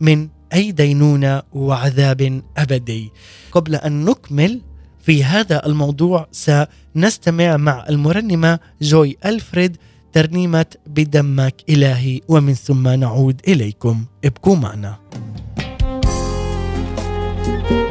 من 0.00 0.28
أي 0.54 0.72
دينونة 0.72 1.42
وعذاب 1.52 2.42
أبدي. 2.56 3.12
قبل 3.52 3.74
أن 3.74 4.04
نكمل 4.04 4.60
في 5.00 5.24
هذا 5.24 5.66
الموضوع 5.66 6.26
سنستمع 6.32 7.56
مع 7.56 7.86
المرنمة 7.88 8.58
جوي 8.82 9.16
ألفريد 9.24 9.76
ترنيمة 10.12 10.66
بدمك 10.86 11.54
إلهي 11.68 12.20
ومن 12.28 12.54
ثم 12.54 12.88
نعود 12.88 13.40
إليكم. 13.48 14.04
ابقوا 14.24 14.56
معنا. 14.56 14.98
زمان 17.46 17.81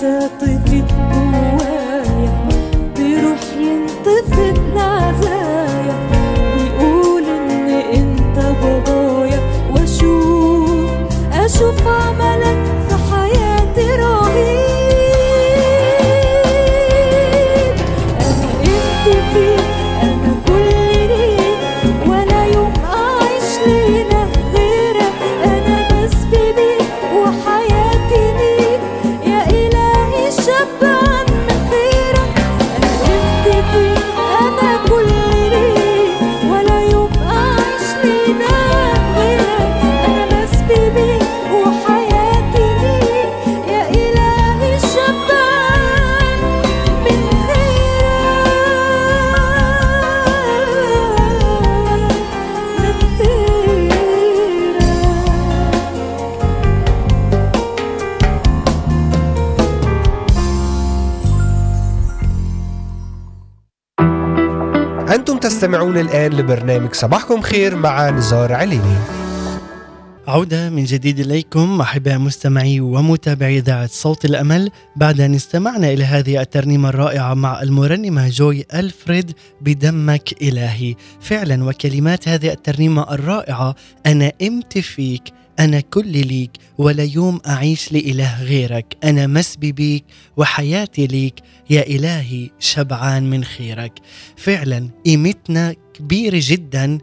если 0.00 0.30
ты 0.40 0.59
الآن 66.52 66.66
لبرنامج 66.66 66.94
صباحكم 66.94 67.40
خير 67.40 67.76
مع 67.76 68.10
نزار 68.10 68.52
عليني. 68.52 68.96
عودة 70.28 70.70
من 70.70 70.84
جديد 70.84 71.20
إليكم 71.20 71.80
أحباء 71.80 72.18
مستمعي 72.18 72.80
ومتابعي 72.80 73.58
إذاعة 73.58 73.86
صوت 73.86 74.24
الأمل. 74.24 74.70
بعد 74.96 75.20
أن 75.20 75.34
استمعنا 75.34 75.92
إلى 75.92 76.04
هذه 76.04 76.40
الترنيمة 76.40 76.88
الرائعة 76.88 77.34
مع 77.34 77.62
المرنمة 77.62 78.28
جوي 78.28 78.64
ألفريد 78.74 79.32
بدمك 79.60 80.42
إلهي. 80.42 80.94
فعلا 81.20 81.64
وكلمات 81.64 82.28
هذه 82.28 82.52
الترنيمة 82.52 83.14
الرائعة 83.14 83.74
أنا 84.06 84.32
إمت 84.42 84.78
فيك 84.78 85.22
أنا 85.60 85.80
كل 85.80 86.26
ليك 86.26 86.50
ولا 86.78 87.04
يوم 87.04 87.40
أعيش 87.46 87.92
لإله 87.92 88.42
غيرك. 88.42 88.96
أنا 89.04 89.26
مسبي 89.26 89.72
بيك 89.72 90.04
وحياتي 90.36 91.06
ليك. 91.06 91.34
يا 91.70 91.86
إلهي 91.86 92.50
شبعان 92.58 93.30
من 93.30 93.44
خيرك. 93.44 93.92
فعلا 94.36 94.88
قيمتنا 95.06 95.74
كبيرة 95.94 96.40
جدا 96.42 96.98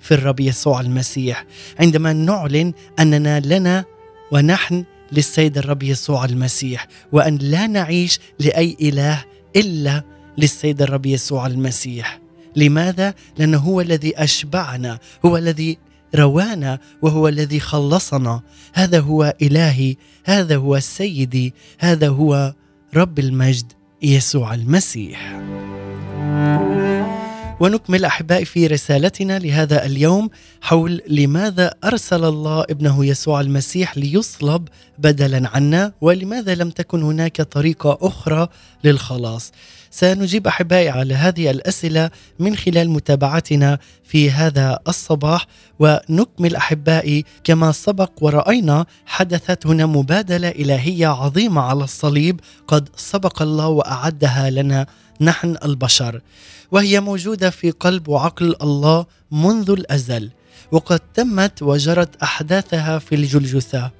في 0.00 0.14
الرب 0.14 0.40
يسوع 0.40 0.80
المسيح. 0.80 1.44
عندما 1.80 2.12
نعلن 2.12 2.72
أننا 2.98 3.40
لنا 3.40 3.84
ونحن 4.32 4.84
للسيد 5.12 5.58
الرب 5.58 5.82
يسوع 5.82 6.24
المسيح 6.24 6.86
وأن 7.12 7.36
لا 7.36 7.66
نعيش 7.66 8.18
لأي 8.38 8.76
إله 8.80 9.24
إلا 9.56 10.04
للسيد 10.38 10.82
الرب 10.82 11.06
يسوع 11.06 11.46
المسيح. 11.46 12.20
لماذا؟ 12.56 13.14
لأنه 13.38 13.58
هو 13.58 13.80
الذي 13.80 14.12
أشبعنا 14.16 14.98
هو 15.24 15.36
الذي 15.36 15.78
روانا 16.14 16.78
وهو 17.02 17.28
الذي 17.28 17.60
خلصنا 17.60 18.40
هذا 18.74 19.00
هو 19.00 19.34
إلهي 19.42 19.96
هذا 20.24 20.56
هو 20.56 20.80
سيدي 20.80 21.54
هذا 21.78 22.08
هو 22.08 22.54
رب 22.94 23.18
المجد 23.18 23.72
يسوع 24.02 24.54
المسيح 24.54 25.40
ونكمل 27.60 28.04
أحبائي 28.04 28.44
في 28.44 28.66
رسالتنا 28.66 29.38
لهذا 29.38 29.86
اليوم 29.86 30.30
حول 30.60 31.02
لماذا 31.08 31.74
أرسل 31.84 32.24
الله 32.24 32.62
ابنه 32.62 33.06
يسوع 33.06 33.40
المسيح 33.40 33.98
ليصلب 33.98 34.68
بدلا 34.98 35.48
عنا 35.48 35.92
ولماذا 36.00 36.54
لم 36.54 36.70
تكن 36.70 37.02
هناك 37.02 37.42
طريقة 37.42 37.98
أخرى 38.02 38.48
للخلاص. 38.84 39.52
سنجيب 39.90 40.46
أحبائي 40.46 40.88
على 40.88 41.14
هذه 41.14 41.50
الأسئلة 41.50 42.10
من 42.38 42.56
خلال 42.56 42.90
متابعتنا 42.90 43.78
في 44.04 44.30
هذا 44.30 44.78
الصباح 44.88 45.46
ونكمل 45.78 46.56
أحبائي 46.56 47.24
كما 47.44 47.72
سبق 47.72 48.10
ورأينا 48.20 48.86
حدثت 49.06 49.66
هنا 49.66 49.86
مبادلة 49.86 50.48
إلهية 50.48 51.06
عظيمة 51.06 51.60
على 51.60 51.84
الصليب 51.84 52.40
قد 52.68 52.88
سبق 52.96 53.42
الله 53.42 53.68
وأعدها 53.68 54.50
لنا 54.50 54.86
نحن 55.20 55.56
البشر. 55.64 56.20
وهي 56.70 57.00
موجودة 57.00 57.50
في 57.50 57.70
قلب 57.70 58.08
وعقل 58.08 58.54
الله 58.62 59.06
منذ 59.30 59.70
الأزل 59.70 60.30
وقد 60.72 61.00
تمت 61.14 61.62
وجرت 61.62 62.22
أحداثها 62.22 62.98
في 62.98 63.14
الجلجثة 63.14 63.90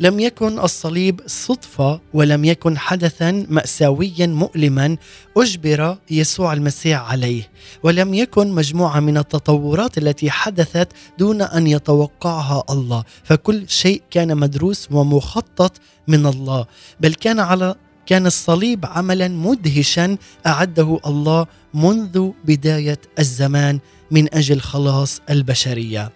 لم 0.00 0.20
يكن 0.20 0.58
الصليب 0.58 1.20
صدفة 1.26 2.00
ولم 2.14 2.44
يكن 2.44 2.78
حدثا 2.78 3.46
ماساويا 3.48 4.26
مؤلما 4.26 4.96
أجبر 5.36 5.96
يسوع 6.10 6.52
المسيح 6.52 7.10
عليه 7.10 7.50
ولم 7.82 8.14
يكن 8.14 8.52
مجموعة 8.52 9.00
من 9.00 9.18
التطورات 9.18 9.98
التي 9.98 10.30
حدثت 10.30 10.88
دون 11.18 11.42
أن 11.42 11.66
يتوقعها 11.66 12.64
الله. 12.70 13.04
فكل 13.24 13.68
شيء 13.68 14.02
كان 14.10 14.36
مدروس 14.36 14.88
ومخطط 14.90 15.72
من 16.08 16.26
الله 16.26 16.66
بل 17.00 17.14
كان 17.14 17.40
على 17.40 17.74
كان 18.06 18.26
الصليب 18.26 18.86
عملا 18.86 19.28
مدهشا 19.28 20.16
أعده 20.46 21.00
الله 21.06 21.46
منذ 21.74 22.30
بداية 22.44 23.00
الزمان 23.18 23.78
من 24.10 24.34
أجل 24.34 24.60
خلاص 24.60 25.20
البشرية. 25.30 26.12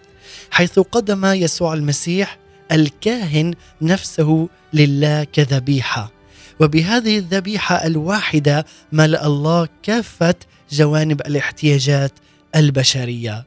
حيث 0.50 0.78
قدم 0.78 1.24
يسوع 1.24 1.74
المسيح 1.74 2.43
الكاهن 2.72 3.54
نفسه 3.82 4.48
لله 4.72 5.24
كذبيحة. 5.24 6.12
وبهذه 6.60 7.18
الذبيحة 7.18 7.86
الواحدة 7.86 8.66
ملأ 8.92 9.26
الله 9.26 9.68
كافة 9.82 10.34
جوانب 10.70 11.20
الاحتياجات 11.20 12.12
البشرية. 12.56 13.44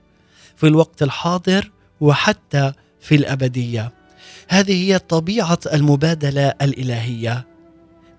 في 0.55 0.67
الوقت 0.67 1.03
الحاضر 1.03 1.71
وحتى 2.01 2.71
في 3.01 3.15
الأبدية. 3.15 3.93
هذه 4.47 4.73
هي 4.73 4.99
طبيعة 4.99 5.59
المبادلة 5.73 6.53
الإلهية. 6.61 7.47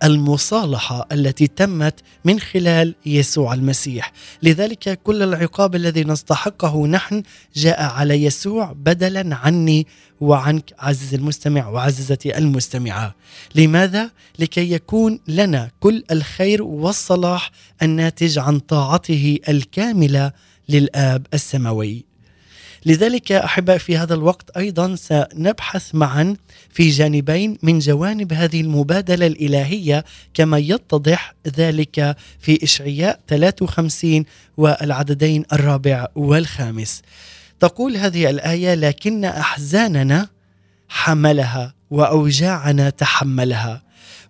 المصالحة 0.04 1.06
التي 1.12 1.46
تمت 1.46 2.00
من 2.24 2.40
خلال 2.40 2.94
يسوع 3.06 3.54
المسيح. 3.54 4.12
لذلك 4.42 5.00
كل 5.02 5.22
العقاب 5.22 5.74
الذي 5.74 6.04
نستحقه 6.04 6.86
نحن 6.86 7.22
جاء 7.56 7.82
على 7.82 8.24
يسوع 8.24 8.72
بدلا 8.72 9.36
عني 9.36 9.86
وعنك 10.20 10.74
عزيزي 10.78 11.16
المستمع 11.16 11.68
وعزيزتي 11.68 12.38
المستمعة. 12.38 13.14
لماذا؟ 13.54 14.10
لكي 14.38 14.72
يكون 14.72 15.20
لنا 15.28 15.70
كل 15.80 16.04
الخير 16.10 16.62
والصلاح 16.62 17.50
الناتج 17.82 18.38
عن 18.38 18.58
طاعته 18.58 19.38
الكاملة 19.48 20.32
للآب 20.68 21.26
السماوي. 21.34 22.04
لذلك 22.86 23.32
احباء 23.32 23.78
في 23.78 23.96
هذا 23.96 24.14
الوقت 24.14 24.50
أيضا 24.50 24.94
سنبحث 24.96 25.94
معا 25.94 26.36
في 26.70 26.88
جانبين 26.88 27.58
من 27.62 27.78
جوانب 27.78 28.32
هذه 28.32 28.60
المبادلة 28.60 29.26
الإلهية 29.26 30.04
كما 30.34 30.58
يتضح 30.58 31.34
ذلك 31.56 32.16
في 32.40 32.64
إشعياء 32.64 33.20
53 33.28 34.24
والعددين 34.56 35.44
الرابع 35.52 36.06
والخامس. 36.14 37.02
تقول 37.60 37.96
هذه 37.96 38.30
الآية 38.30 38.74
لكن 38.74 39.24
أحزاننا 39.24 40.28
حملها 40.88 41.74
وأوجاعنا 41.90 42.90
تحملها 42.90 43.82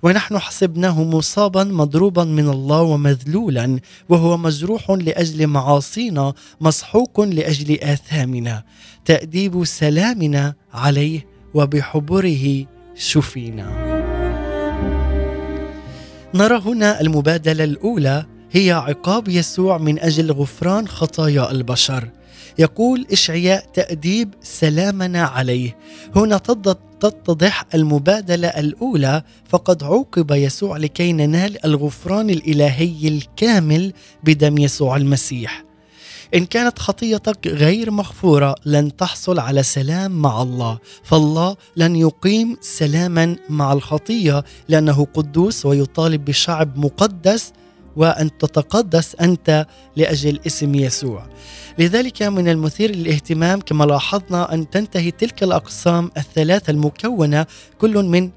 ونحن 0.03 0.39
حسبناه 0.39 1.03
مصابا 1.03 1.65
مضروبا 1.65 2.25
من 2.25 2.49
الله 2.49 2.83
ومذلولا 2.83 3.81
وهو 4.09 4.37
مجروح 4.37 4.91
لأجل 4.91 5.47
معاصينا 5.47 6.33
مسحوق 6.61 7.21
لأجل 7.21 7.79
آثامنا 7.81 8.65
تأديب 9.05 9.65
سلامنا 9.65 10.55
عليه 10.73 11.27
وبحبره 11.55 12.67
شفينا. 12.95 13.99
نرى 16.35 16.59
هنا 16.59 17.01
المبادلة 17.01 17.65
الأولى 17.65 18.27
هي 18.53 18.73
عقاب 18.73 19.29
يسوع 19.29 19.79
من 19.79 19.99
أجل 19.99 20.33
غفران 20.33 20.89
خطايا 20.89 21.51
البشر. 21.51 22.09
يقول 22.59 23.07
إشعياء 23.13 23.67
تأديب 23.75 24.35
سلامنا 24.43 25.23
عليه. 25.23 25.77
هنا 26.17 26.39
تتضح 27.01 27.65
المبادلة 27.75 28.49
الأولى 28.49 29.23
فقد 29.49 29.85
عوقب 29.85 30.31
يسوع 30.31 30.77
لكي 30.77 31.13
ننال 31.13 31.65
الغفران 31.67 32.31
الإلهي 32.31 33.09
الكامل 33.09 33.93
بدم 34.25 34.59
يسوع 34.59 34.97
المسيح. 34.97 35.65
إن 36.35 36.47
كانت 36.47 36.79
خطيتك 36.79 37.47
غير 37.47 37.91
مغفورة 37.91 38.55
لن 38.67 38.97
تحصل 38.97 39.39
على 39.39 39.63
سلام 39.63 40.11
مع 40.11 40.43
الله. 40.43 40.79
فالله 41.05 41.57
لن 41.77 41.97
يقيم 41.97 42.57
سلاما 42.61 43.37
مع 43.49 43.73
الخطية 43.73 44.45
لأنه 44.69 45.07
قدوس 45.15 45.67
ويطالب 45.67 46.25
بشعب 46.25 46.79
مقدس 46.79 47.53
وأن 47.99 48.39
تتقدس 48.39 49.15
أنت 49.15 49.67
لأجل 49.97 50.41
اسم 50.47 50.75
يسوع. 50.75 51.27
لذلك 51.79 52.23
من 52.23 52.49
المثير 52.49 52.91
للاهتمام 52.91 53.61
كما 53.61 53.85
لاحظنا 53.85 54.55
أن 54.55 54.71
تنتهي 54.71 55.11
تلك 55.11 55.43
الأقسام 55.43 56.11
الثلاثة 56.17 56.71
المكونة 56.71 57.47
كل 57.79 58.05
من 58.05 58.31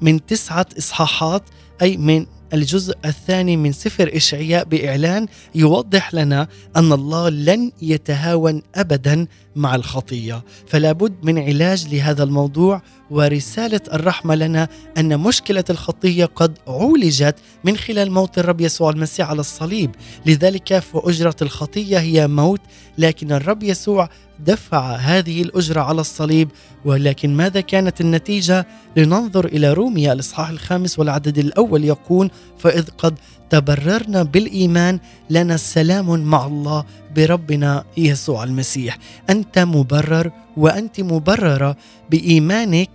من 0.00 0.26
تسعة 0.26 0.66
إصحاحات 0.78 1.42
أي 1.82 1.96
من 1.96 2.26
الجزء 2.54 2.94
الثاني 3.04 3.56
من 3.56 3.72
سفر 3.72 4.10
إشعياء 4.16 4.64
بإعلان 4.64 5.26
يوضح 5.54 6.14
لنا 6.14 6.48
أن 6.76 6.92
الله 6.92 7.28
لن 7.28 7.72
يتهاون 7.82 8.62
أبدا 8.74 9.26
مع 9.56 9.74
الخطية. 9.74 10.44
فلا 10.66 10.92
بد 10.92 11.14
من 11.22 11.38
علاج 11.38 11.94
لهذا 11.94 12.22
الموضوع 12.22 12.82
ورسالة 13.10 13.80
الرحمة 13.92 14.34
لنا 14.34 14.68
أن 14.98 15.20
مشكلة 15.20 15.64
الخطية 15.70 16.24
قد 16.24 16.58
عولجت 16.66 17.36
من 17.64 17.76
خلال 17.76 18.12
موت 18.12 18.38
الرب 18.38 18.60
يسوع 18.60 18.90
المسيح 18.90 19.30
على 19.30 19.40
الصليب. 19.40 19.90
لذلك 20.26 20.78
فأجرة 20.78 21.36
الخطية 21.42 21.98
هي 21.98 22.28
موت 22.28 22.60
لكن 22.98 23.32
الرب 23.32 23.62
يسوع 23.62 24.08
دفع 24.46 24.96
هذه 24.96 25.42
الأجرة 25.42 25.80
على 25.80 26.00
الصليب 26.00 26.48
ولكن 26.84 27.36
ماذا 27.36 27.60
كانت 27.60 28.00
النتيجة؟ 28.00 28.66
لننظر 28.96 29.44
إلى 29.44 29.72
روميا 29.72 30.12
الإصحاح 30.12 30.48
الخامس 30.48 30.98
والعدد 30.98 31.38
الأول 31.38 31.84
يقول 31.84 32.30
فإذ 32.58 32.88
قد 32.98 33.18
تبررنا 33.50 34.22
بالإيمان 34.22 34.98
لنا 35.30 35.56
سلام 35.56 36.24
مع 36.24 36.46
الله 36.46 36.84
بربنا 37.16 37.84
يسوع 37.96 38.44
المسيح. 38.44 38.98
أنت 39.30 39.58
مبرر 39.58 40.30
وأنت 40.56 41.00
مبررة 41.00 41.76
بإيمانك 42.10 42.90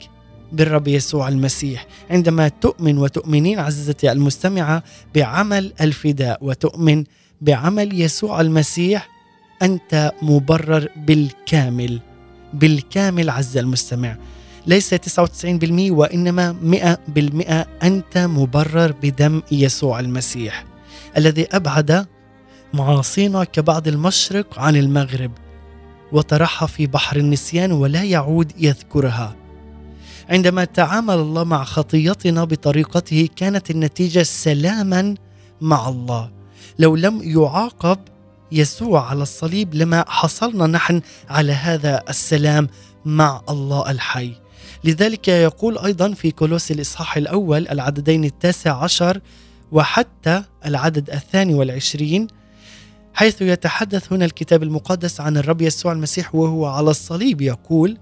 بالرب 0.51 0.87
يسوع 0.87 1.27
المسيح. 1.27 1.87
عندما 2.09 2.47
تؤمن 2.47 2.97
وتؤمنين 2.97 3.59
عزيزتي 3.59 4.11
المستمعة 4.11 4.83
بعمل 5.15 5.73
الفداء 5.81 6.37
وتؤمن 6.41 7.03
بعمل 7.41 8.01
يسوع 8.01 8.41
المسيح 8.41 9.16
أنت 9.61 10.11
مبرر 10.21 10.87
بالكامل 10.95 11.99
بالكامل 12.53 13.29
عز 13.29 13.57
المستمع. 13.57 14.17
ليس 14.67 14.93
99% 14.93 15.91
وإنما 15.91 16.55
100% 16.61 17.67
أنت 17.83 18.17
مبرر 18.17 18.91
بدم 18.91 19.41
يسوع 19.51 19.99
المسيح 19.99 20.65
الذي 21.17 21.47
أبعد 21.51 22.05
معاصينا 22.73 23.43
كبعد 23.43 23.87
المشرق 23.87 24.59
عن 24.59 24.75
المغرب 24.75 25.31
وطرحها 26.11 26.67
في 26.67 26.87
بحر 26.87 27.17
النسيان 27.17 27.71
ولا 27.71 28.03
يعود 28.03 28.51
يذكرها. 28.57 29.35
عندما 30.29 30.65
تعامل 30.65 31.13
الله 31.13 31.43
مع 31.43 31.63
خطيتنا 31.63 32.43
بطريقته 32.43 33.29
كانت 33.35 33.71
النتيجة 33.71 34.23
سلاما 34.23 35.15
مع 35.61 35.89
الله. 35.89 36.31
لو 36.79 36.95
لم 36.95 37.21
يعاقب 37.23 37.99
يسوع 38.51 39.09
على 39.09 39.23
الصليب 39.23 39.75
لما 39.75 40.05
حصلنا 40.07 40.67
نحن 40.67 41.01
على 41.29 41.51
هذا 41.51 42.03
السلام 42.09 42.67
مع 43.05 43.41
الله 43.49 43.91
الحي. 43.91 44.33
لذلك 44.83 45.27
يقول 45.27 45.77
أيضا 45.77 46.13
في 46.13 46.31
كولوس 46.31 46.71
الإصحاح 46.71 47.17
الأول 47.17 47.67
العددين 47.67 48.23
التاسع 48.23 48.83
عشر 48.83 49.21
وحتى 49.71 50.43
العدد 50.65 51.09
الثاني 51.09 51.53
والعشرين 51.53 52.27
حيث 53.13 53.41
يتحدث 53.41 54.13
هنا 54.13 54.25
الكتاب 54.25 54.63
المقدس 54.63 55.21
عن 55.21 55.37
الرب 55.37 55.61
يسوع 55.61 55.91
المسيح 55.91 56.35
وهو 56.35 56.65
على 56.65 56.89
الصليب 56.89 57.41
يقول 57.41 57.97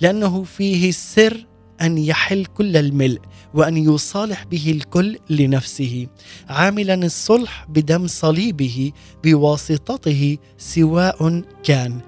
لأنه 0.00 0.44
فيه 0.44 0.90
سر 0.90 1.46
أن 1.84 1.98
يحل 1.98 2.44
كل 2.44 2.76
الملء 2.76 3.20
وأن 3.54 3.76
يصالح 3.76 4.44
به 4.44 4.70
الكل 4.70 5.18
لنفسه 5.30 6.06
عاملا 6.48 6.94
الصلح 6.94 7.66
بدم 7.68 8.06
صليبه 8.06 8.92
بواسطته 9.24 10.38
سواء 10.58 11.42
كان. 11.64 12.00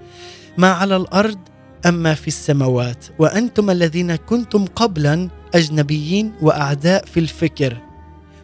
ما 0.59 0.73
على 0.73 0.97
الأرض 0.97 1.39
أما 1.87 2.15
في 2.15 2.29
السماوات 2.29 3.05
وأنتم 3.19 3.71
الذين 3.71 4.17
كنتم 4.17 4.65
قبلا 4.65 5.29
أجنبيين 5.55 6.33
وأعداء 6.43 7.05
في 7.05 7.21
الفكر 7.21 7.83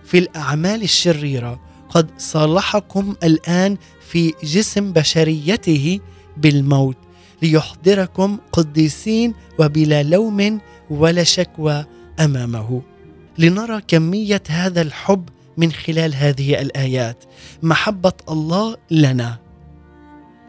في 0.05 0.19
الأعمال 0.19 0.83
الشريرة. 0.83 1.61
قد 1.91 2.11
صالحكم 2.19 3.15
الآن 3.25 3.77
في 4.09 4.33
جسم 4.45 4.93
بشريته 4.93 6.01
بالموت 6.37 6.97
ليحضركم 7.43 8.39
قديسين 8.53 9.35
وبلا 9.59 10.03
لوم 10.03 10.61
ولا 10.91 11.25
شكوى 11.25 11.85
أمامه. 12.21 12.83
لنرى 13.39 13.81
كمية 13.89 14.43
هذا 14.49 14.83
الحب 14.83 15.29
من 15.57 15.73
خلال 15.73 16.15
هذه 16.15 16.61
الآيات. 16.63 17.25
محبة 17.63 18.13
الله 18.29 18.77
لنا. 18.91 19.39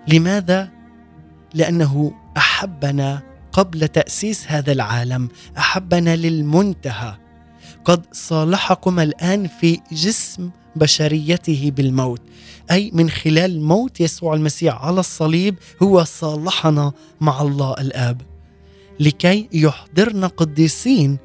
لماذا؟ 0.08 0.70
لأنه 1.54 2.12
أحبنا 2.38 3.22
قبل 3.52 3.88
تأسيس 3.88 4.46
هذا 4.48 4.72
العالم. 4.72 5.30
أحبنا 5.58 6.16
للمنتهى. 6.16 7.16
قد 7.86 8.06
صالحكم 8.12 9.00
الآن 9.00 9.48
في 9.48 9.80
جسم 9.92 10.50
بشريته 10.76 11.72
بالموت. 11.76 12.22
أي 12.72 12.92
من 12.94 13.10
خلال 13.10 13.62
موت 13.62 14.02
يسوع 14.02 14.34
المسيح 14.34 14.86
على 14.86 15.00
الصليب 15.00 15.56
هو 15.84 16.04
صالحنا 16.04 16.92
مع 17.22 17.42
الله 17.42 17.74
الآب. 17.74 18.22
لكي 19.00 19.50
يحضرنا 19.54 20.28
قديسين 20.28 21.18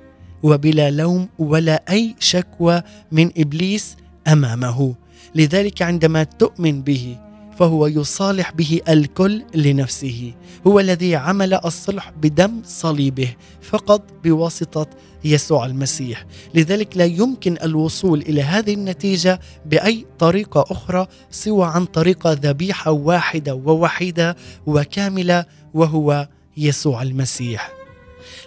وبلا 0.43 0.91
لوم 0.91 1.29
ولا 1.39 1.83
أي 1.91 2.15
شكوى 2.21 2.83
من 3.13 3.31
إبليس 3.39 3.97
أمامه. 4.29 4.95
لذلك 5.35 5.83
عندما 5.83 6.23
تؤمن 6.23 6.83
به 6.83 7.19
فهو 7.59 7.87
يصالح 7.87 8.53
به 8.53 8.81
الكل 8.89 9.43
لنفسه. 9.55 10.33
هو 10.67 10.81
الذي 10.81 11.17
عمل 11.17 11.55
الصلح 11.55 12.11
بدم 12.23 12.61
صليبه 12.65 13.35
فقط 13.63 14.03
بواسطة 14.25 14.87
يسوع 15.25 15.67
المسيح. 15.67 16.27
لذلك 16.55 16.97
لا 16.97 17.05
يمكن 17.05 17.57
الوصول 17.63 18.21
إلى 18.21 18.43
هذه 18.43 18.75
النتيجة 18.75 19.41
بأي 19.67 20.07
طريقة 20.19 20.65
أخرى 20.71 21.07
سوى 21.31 21.67
عن 21.67 21.85
طريق 21.85 22.27
ذبيحة 22.27 22.91
واحدة 22.91 23.55
ووحيدة 23.55 24.37
وكاملة 24.67 25.45
وهو 25.75 26.29
يسوع 26.59 27.03
المسيح. 27.03 27.73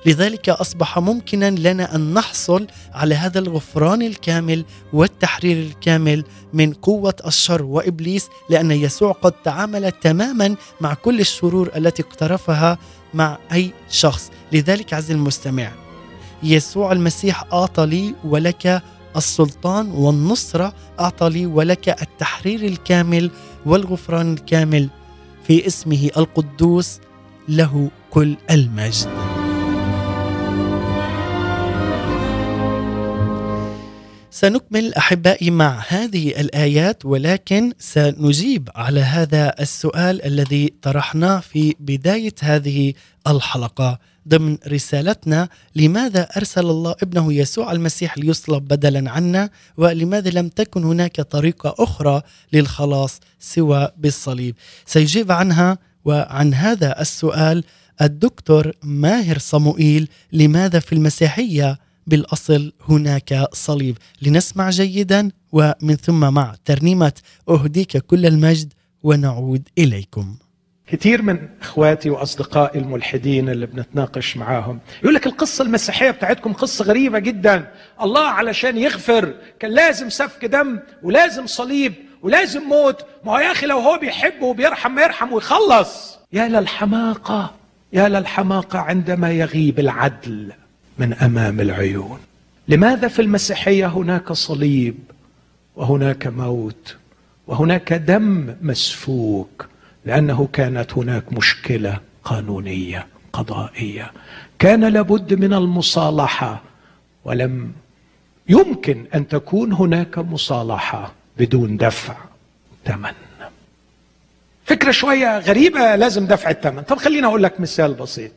لذلك 0.05 0.49
أصبح 0.49 0.99
ممكنا 0.99 1.49
لنا 1.49 1.95
أن 1.95 2.13
نحصل 2.13 2.67
على 2.93 3.15
هذا 3.15 3.39
الغفران 3.39 4.01
الكامل 4.01 4.65
والتحرير 4.93 5.57
الكامل 5.57 6.23
من 6.53 6.73
قوة 6.73 7.15
الشر 7.27 7.63
وإبليس 7.63 8.27
لأن 8.49 8.71
يسوع 8.71 9.11
قد 9.11 9.31
تعامل 9.31 9.91
تماما 9.91 10.55
مع 10.81 10.93
كل 10.93 11.19
الشرور 11.19 11.71
التي 11.75 12.01
اقترفها 12.01 12.77
مع 13.13 13.37
أي 13.51 13.71
شخص. 13.89 14.31
لذلك 14.51 14.93
عز 14.93 15.11
المستمع 15.11 15.71
يسوع 16.43 16.91
المسيح 16.91 17.43
أعطى 17.53 17.85
لي 17.85 18.15
ولك 18.23 18.81
السلطان 19.15 19.91
والنصرة 19.91 20.73
أعطى 20.99 21.29
لي 21.29 21.45
ولك 21.45 22.01
التحرير 22.01 22.61
الكامل 22.65 23.31
والغفران 23.65 24.33
الكامل 24.33 24.89
في 25.47 25.67
اسمه 25.67 26.09
القدوس 26.17 26.99
له. 27.49 27.91
كل 28.11 28.37
المجد. 28.51 29.07
سنكمل 34.31 34.93
أحبائي 34.93 35.51
مع 35.51 35.83
هذه 35.87 36.41
الآيات 36.41 37.05
ولكن 37.05 37.73
سنجيب 37.79 38.69
على 38.75 38.99
هذا 38.99 39.53
السؤال 39.59 40.25
الذي 40.25 40.73
طرحناه 40.81 41.39
في 41.39 41.75
بداية 41.79 42.33
هذه 42.41 42.93
الحلقة 43.27 43.99
ضمن 44.27 44.57
رسالتنا 44.67 45.49
لماذا 45.75 46.21
أرسل 46.37 46.65
الله 46.65 46.95
ابنه 47.03 47.33
يسوع 47.33 47.71
المسيح 47.71 48.17
ليصلب 48.17 48.67
بدلا 48.67 49.11
عنا؟ 49.11 49.49
ولماذا 49.77 50.29
لم 50.29 50.47
تكن 50.47 50.83
هناك 50.83 51.21
طريقة 51.21 51.75
أخرى 51.79 52.21
للخلاص 52.53 53.19
سوى 53.39 53.89
بالصليب؟ 53.97 54.55
سيجيب 54.85 55.31
عنها 55.31 55.77
وعن 56.05 56.53
هذا 56.53 57.01
السؤال 57.01 57.63
الدكتور 58.01 58.71
ماهر 58.83 59.37
صموئيل 59.37 60.09
لماذا 60.31 60.79
في 60.79 60.93
المسيحية؟ 60.93 61.79
بالأصل 62.07 62.73
هناك 62.89 63.47
صليب. 63.53 63.97
لنسمع 64.21 64.69
جيدا 64.69 65.31
ومن 65.51 65.95
ثم 65.95 66.33
مع 66.33 66.55
ترنيمة 66.65 67.13
أهديك 67.49 67.97
كل 67.97 68.25
المجد 68.25 68.73
ونعود 69.03 69.69
إليكم. 69.77 70.35
كثير 70.87 71.21
من 71.21 71.49
إخواتي 71.61 72.09
وأصدقائي 72.09 72.79
الملحدين 72.79 73.49
اللي 73.49 73.65
بنتناقش 73.65 74.37
معاهم 74.37 74.79
يقول 75.03 75.15
لك 75.15 75.27
القصة 75.27 75.63
المسيحية 75.63 76.11
بتاعتكم 76.11 76.53
قصة 76.53 76.85
غريبة 76.85 77.19
جدا. 77.19 77.71
الله 78.01 78.27
علشان 78.27 78.77
يغفر 78.77 79.35
كان 79.59 79.71
لازم 79.71 80.09
سفك 80.09 80.45
دم 80.45 80.79
ولازم 81.03 81.47
صليب 81.47 81.93
ولازم 82.21 82.61
موت. 82.61 83.05
ما 83.25 83.31
هو 83.31 83.37
يا 83.37 83.51
أخي 83.51 83.65
لو 83.65 83.79
هو 83.79 83.97
بيحب 83.97 84.41
وبيرحم 84.41 84.91
ما 84.95 85.01
يرحم 85.01 85.33
ويخلص. 85.33 86.17
يا 86.33 86.47
للحماقة. 86.47 87.60
يا 87.93 88.09
للحماقة 88.09 88.79
عندما 88.79 89.31
يغيب 89.31 89.79
العدل 89.79 90.51
من 90.97 91.13
أمام 91.13 91.59
العيون. 91.59 92.19
لماذا 92.67 93.07
في 93.07 93.21
المسيحية 93.21 93.87
هناك 93.87 94.31
صليب 94.31 94.95
وهناك 95.75 96.27
موت 96.27 96.95
وهناك 97.47 97.93
دم 97.93 98.55
مسفوك؟ 98.61 99.67
لأنه 100.05 100.49
كانت 100.53 100.93
هناك 100.93 101.33
مشكلة 101.33 101.99
قانونية 102.23 103.07
قضائية. 103.33 104.11
كان 104.59 104.85
لابد 104.85 105.33
من 105.33 105.53
المصالحة 105.53 106.61
ولم 107.25 107.71
يمكن 108.49 109.05
أن 109.15 109.27
تكون 109.27 109.73
هناك 109.73 110.17
مصالحة 110.17 111.13
بدون 111.37 111.77
دفع 111.77 112.15
ثمن. 112.85 113.13
فكرة 114.71 114.91
شوية 114.91 115.39
غريبة 115.39 115.95
لازم 115.95 116.27
دفع 116.27 116.49
الثمن. 116.49 116.81
طب 116.81 116.97
خليني 116.97 117.27
أقول 117.27 117.43
لك 117.43 117.59
مثال 117.59 117.93
بسيط. 117.93 118.31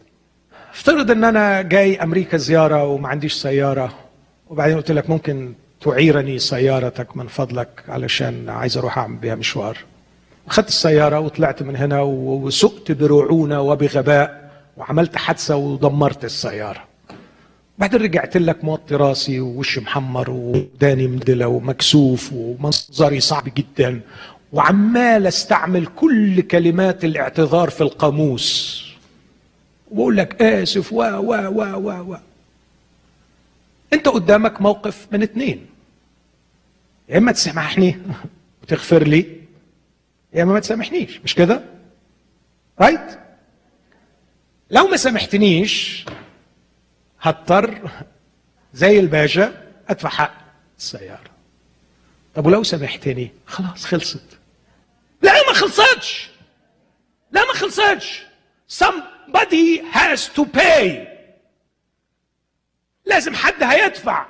افترض 0.73 1.11
إن 1.11 1.25
أنا 1.25 1.63
جاي 1.63 1.97
أمريكا 2.03 2.37
زيارة 2.37 2.85
وما 2.85 3.09
عنديش 3.09 3.33
سيارة 3.33 3.95
وبعدين 4.51 4.77
قلت 4.77 4.91
لك 4.91 5.11
ممكن 5.11 5.55
تعيرني 5.81 6.39
سيارتك 6.39 7.17
من 7.17 7.27
فضلك 7.27 7.69
علشان 7.89 8.49
عايز 8.49 8.77
أروح 8.77 8.99
أعمل 8.99 9.17
بيها 9.17 9.35
مشوار. 9.35 9.79
أخذت 10.47 10.69
السيارة 10.69 11.21
وطلعت 11.21 11.63
من 11.63 11.77
هنا 11.77 12.01
وسقت 12.03 12.93
برعونة 12.93 13.61
وبغباء 13.61 14.51
وعملت 14.77 15.17
حادثة 15.17 15.57
ودمرت 15.57 16.25
السيارة. 16.25 16.85
بعدين 17.79 18.03
رجعت 18.03 18.37
لك 18.37 18.65
موطي 18.65 18.95
راسي 18.95 19.41
ووشي 19.41 19.81
محمر 19.81 20.31
وداني 20.31 21.07
مدلة 21.07 21.47
ومكسوف 21.47 22.33
ومنظري 22.33 23.21
صعب 23.21 23.45
جدا 23.57 24.01
وعمال 24.55 25.27
استعمل 25.27 25.87
كل 25.87 26.41
كلمات 26.41 27.05
الاعتذار 27.05 27.71
في 27.71 27.81
القاموس. 27.81 28.81
وبقول 29.91 30.17
لك 30.17 30.43
آسف 30.43 30.93
و 30.93 31.03
و 31.03 31.35
و 31.35 31.63
و 31.63 32.13
و. 32.13 32.17
انت 33.93 34.09
قدامك 34.09 34.61
موقف 34.61 35.07
من 35.13 35.23
اتنين. 35.23 35.67
يا 37.09 37.19
إما 37.19 37.33
تسامحني 37.33 37.99
وتغفر 38.63 39.03
لي 39.03 39.41
يا 40.33 40.43
إما 40.43 40.53
ما 40.53 40.61
تسامحنيش. 40.61 41.21
مش 41.25 41.35
كده؟ 41.35 41.65
رايت 42.81 43.19
لو 44.71 44.87
ما 44.87 44.97
سامحتنيش 44.97 46.05
هضطر 47.21 47.91
زي 48.75 49.01
الباشا 49.01 49.63
أدفع 49.89 50.09
حق 50.09 50.35
السيارة. 50.79 51.31
طب 52.35 52.47
ولو 52.47 52.63
سامحتني؟ 52.63 53.31
خلاص 53.47 53.85
خلصت. 53.85 54.39
لا 55.25 55.33
ما 55.47 55.53
خلصتش. 55.53 56.31
لا 57.31 57.45
ما 57.45 57.53
خلصتش. 57.53 58.23
Somebody 58.83 59.81
has 59.95 60.21
to 60.37 60.45
pay. 60.57 61.09
لازم 63.07 63.35
حد 63.35 63.63
هيدفع. 63.63 64.27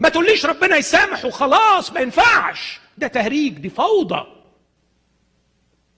ما 0.00 0.08
تقوليش 0.08 0.46
ربنا 0.46 0.76
يسامح 0.76 1.24
وخلاص 1.24 1.92
ما 1.92 2.00
ينفعش. 2.00 2.80
ده 2.98 3.06
تهريج 3.06 3.52
دي 3.58 3.68
فوضى. 3.68 4.26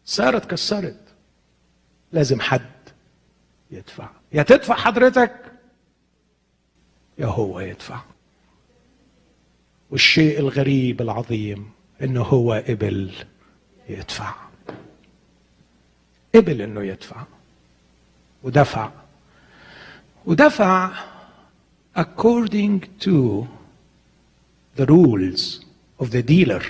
السيارة 0.07 0.37
اتكسرت 0.37 1.15
لازم 2.13 2.41
حد 2.41 2.71
يدفع. 3.71 4.11
يا 4.33 4.43
تدفع 4.43 4.75
حضرتك 4.75 5.53
يا 7.19 7.27
هو 7.27 7.61
يدفع. 7.61 8.01
والشيء 9.91 10.39
الغريب 10.39 11.01
العظيم 11.01 11.73
إنه 12.03 12.23
هو 12.23 12.53
قبل 12.69 13.13
يدفع. 13.89 14.35
قبل 16.35 16.63
إنه 16.63 16.83
يدفع. 16.83 17.23
ودفع. 18.43 18.91
ودفع 20.27 20.91
according 21.99 22.81
to 23.05 23.47
the 24.77 24.87
rules 24.87 25.65
of 26.01 26.07
the 26.11 26.23
dealer. 26.23 26.65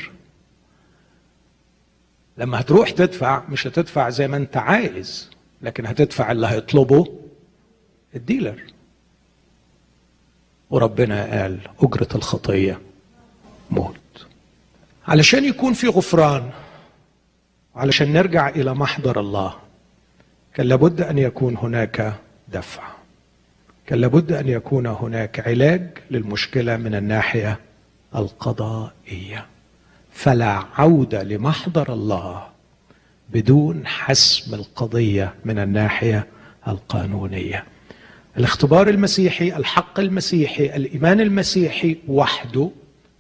لما 2.39 2.61
هتروح 2.61 2.91
تدفع 2.91 3.43
مش 3.49 3.67
هتدفع 3.67 4.11
زي 4.11 4.29
ما 4.29 4.37
أنت 4.37 4.57
عايز 4.57 5.31
لكن 5.63 5.87
هتدفع 5.87 6.33
اللي 6.33 6.47
هيطلبه 6.47 7.19
الديلر. 8.17 8.63
وربنا 10.71 11.41
قال 11.43 11.59
أجرة 11.81 12.09
الخطية 12.15 12.81
موت. 13.71 14.27
علشان 15.09 15.45
يكون 15.45 15.73
في 15.73 15.89
غفران 15.89 16.51
علشان 17.79 18.13
نرجع 18.13 18.49
إلى 18.49 18.75
محضر 18.75 19.21
الله. 19.21 19.55
كان 20.55 20.67
لابد 20.67 21.01
أن 21.01 21.19
يكون 21.19 21.57
هناك 21.57 22.15
دفع. 22.49 22.83
كان 23.87 24.01
لابد 24.01 24.33
أن 24.33 24.49
يكون 24.49 24.87
هناك 24.87 25.49
علاج 25.49 25.91
للمشكلة 26.11 26.77
من 26.77 26.95
الناحية 26.95 27.61
القضائية. 28.17 29.47
فلا 30.13 30.65
عودة 30.75 31.23
لمحضر 31.23 31.93
الله 31.93 32.47
بدون 33.31 33.87
حسم 33.87 34.55
القضية 34.55 35.35
من 35.45 35.59
الناحية 35.59 36.27
القانونية. 36.69 37.65
الاختبار 38.39 38.89
المسيحي 38.89 39.57
الحق 39.57 40.01
المسيحي 40.01 40.77
الإيمان 40.77 41.21
المسيحي 41.21 41.97
وحده 42.09 42.71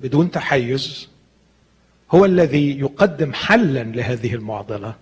بدون 0.00 0.30
تحيز 0.30 1.08
هو 2.12 2.24
الذي 2.24 2.78
يقدم 2.78 3.32
حلا 3.32 3.82
لهذه 3.82 4.34
المعضلة 4.34 4.94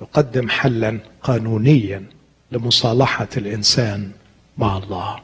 يقدم 0.00 0.48
حلا 0.48 0.98
قانونيا 1.22 2.04
لمصالحة 2.52 3.28
الإنسان 3.36 4.10
مع 4.58 4.78
الله. 4.78 5.20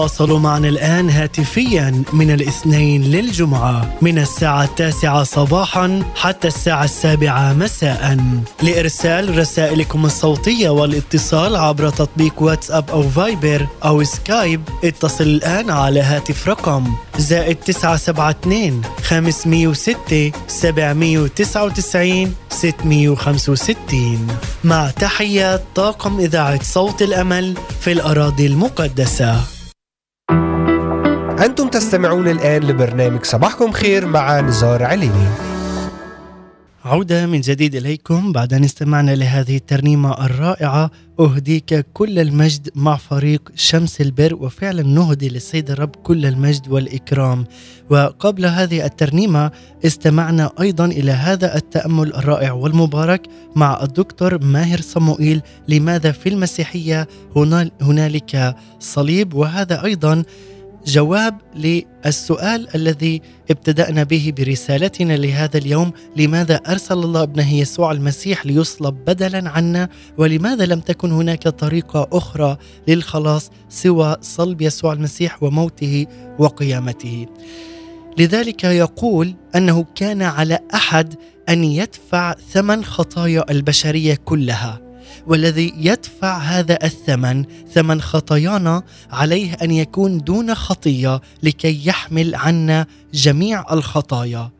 تواصلوا 0.00 0.38
معنا 0.38 0.68
الآن 0.68 1.10
هاتفيا 1.10 2.02
من 2.12 2.30
الاثنين 2.30 3.02
للجمعة 3.02 3.94
من 4.02 4.18
الساعة 4.18 4.64
التاسعة 4.64 5.22
صباحا 5.24 6.02
حتى 6.14 6.48
الساعة 6.48 6.84
السابعة 6.84 7.52
مساء. 7.52 8.18
لإرسال 8.62 9.38
رسائلكم 9.38 10.04
الصوتية 10.06 10.68
والاتصال 10.68 11.56
عبر 11.56 11.90
تطبيق 11.90 12.42
واتساب 12.42 12.90
أو 12.90 13.02
فايبر 13.02 13.66
أو 13.84 14.04
سكايب 14.04 14.60
اتصل 14.84 15.24
الآن 15.24 15.70
على 15.70 16.00
هاتف 16.00 16.48
رقم 16.48 16.92
زائد 17.18 17.56
972 17.56 18.82
506 19.02 20.32
799 20.48 22.34
665 22.50 24.26
مع 24.64 24.90
تحيات 24.90 25.64
طاقم 25.74 26.20
إذاعة 26.20 26.62
صوت 26.62 27.02
الأمل 27.02 27.54
في 27.80 27.92
الأراضي 27.92 28.46
المقدسة. 28.46 29.59
أنتم 31.40 31.68
تستمعون 31.68 32.28
الآن 32.28 32.62
لبرنامج 32.62 33.24
صباحكم 33.24 33.72
خير 33.72 34.06
مع 34.06 34.40
نزار 34.40 34.82
عليني. 34.82 35.26
عودة 36.84 37.26
من 37.26 37.40
جديد 37.40 37.74
إليكم. 37.74 38.32
بعد 38.32 38.54
أن 38.54 38.64
استمعنا 38.64 39.10
لهذه 39.10 39.56
الترنيمة 39.56 40.26
الرائعة 40.26 40.90
أهديك 41.20 41.86
كل 41.92 42.18
المجد 42.18 42.68
مع 42.74 42.96
فريق 42.96 43.52
شمس 43.54 44.00
البر 44.00 44.34
وفعلا 44.34 44.82
نهدي 44.82 45.28
للسيد 45.28 45.70
الرب 45.70 45.96
كل 45.96 46.26
المجد 46.26 46.68
والإكرام. 46.68 47.44
وقبل 47.90 48.46
هذه 48.46 48.84
الترنيمة 48.84 49.50
استمعنا 49.86 50.50
أيضا 50.60 50.84
إلى 50.84 51.10
هذا 51.10 51.56
التأمل 51.56 52.14
الرائع 52.14 52.52
والمبارك 52.52 53.22
مع 53.56 53.82
الدكتور 53.82 54.44
ماهر 54.44 54.80
صموئيل 54.80 55.42
لماذا 55.68 56.12
في 56.12 56.28
المسيحية 56.28 57.08
هنالك 57.82 58.56
صليب؟ 58.80 59.34
وهذا 59.34 59.84
أيضا 59.84 60.24
جواب 60.86 61.38
للسؤال 61.56 62.74
الذي 62.74 63.22
ابتدأنا 63.50 64.02
به 64.02 64.32
برسالتنا 64.36 65.12
لهذا 65.16 65.58
اليوم. 65.58 65.92
لماذا 66.16 66.56
أرسل 66.56 66.98
الله 66.98 67.22
ابنه 67.22 67.54
يسوع 67.54 67.92
المسيح 67.92 68.46
ليصلب 68.46 68.94
بدلا 68.94 69.50
عنا؟ 69.50 69.88
ولماذا 70.18 70.66
لم 70.66 70.80
تكن 70.80 71.12
هناك 71.12 71.48
طريقة 71.48 72.08
أخرى 72.12 72.56
للخلاص 72.88 73.50
سوى 73.68 74.16
صلب 74.20 74.62
يسوع 74.62 74.92
المسيح 74.92 75.42
وموته 75.42 76.06
وقيامته؟ 76.38 77.26
لذلك 78.18 78.64
يقول 78.64 79.34
أنه 79.56 79.86
كان 79.94 80.22
على 80.22 80.58
أحد 80.74 81.14
أن 81.48 81.64
يدفع 81.64 82.34
ثمن 82.52 82.84
خطايا 82.84 83.50
البشرية 83.50 84.14
كلها. 84.14 84.89
والذي 85.26 85.74
يدفع 85.76 86.38
هذا 86.38 86.78
الثمن 86.84 87.44
ثمن 87.74 88.00
خطايانا 88.00 88.82
عليه 89.10 89.54
أن 89.62 89.70
يكون 89.70 90.18
دون 90.18 90.54
خطية 90.54 91.20
لكي 91.42 91.86
يحمل 91.86 92.34
عنا 92.34 92.86
جميع 93.14 93.72
الخطايا. 93.72 94.50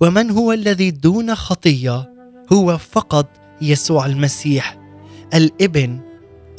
ومن 0.00 0.30
هو 0.30 0.52
الذي 0.52 0.90
دون 0.90 1.34
خطية؟ 1.34 2.12
هو 2.52 2.78
فقط 2.78 3.26
يسوع 3.62 4.06
المسيح 4.06 4.78
الابن 5.34 6.00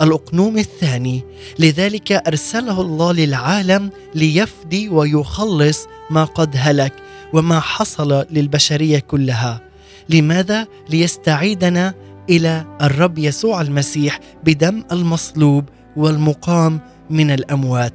الأقنوم 0.01 0.57
الثاني. 0.57 1.23
لذلك 1.59 2.11
أرسله 2.11 2.81
الله 2.81 3.13
للعالم 3.13 3.89
ليفدي 4.15 4.89
ويخلص 4.89 5.87
ما 6.09 6.23
قد 6.23 6.55
هلك 6.55 6.93
وما 7.33 7.59
حصل 7.59 8.25
للبشرية 8.31 8.99
كلها. 8.99 9.61
لماذا؟ 10.09 10.67
ليستعيدنا 10.89 11.93
إلى 12.29 12.65
الرب 12.81 13.17
يسوع 13.17 13.61
المسيح 13.61 14.19
بدم 14.43 14.83
المصلوب 14.91 15.65
والمقام 15.95 16.79
من 17.09 17.31
الأموات. 17.31 17.93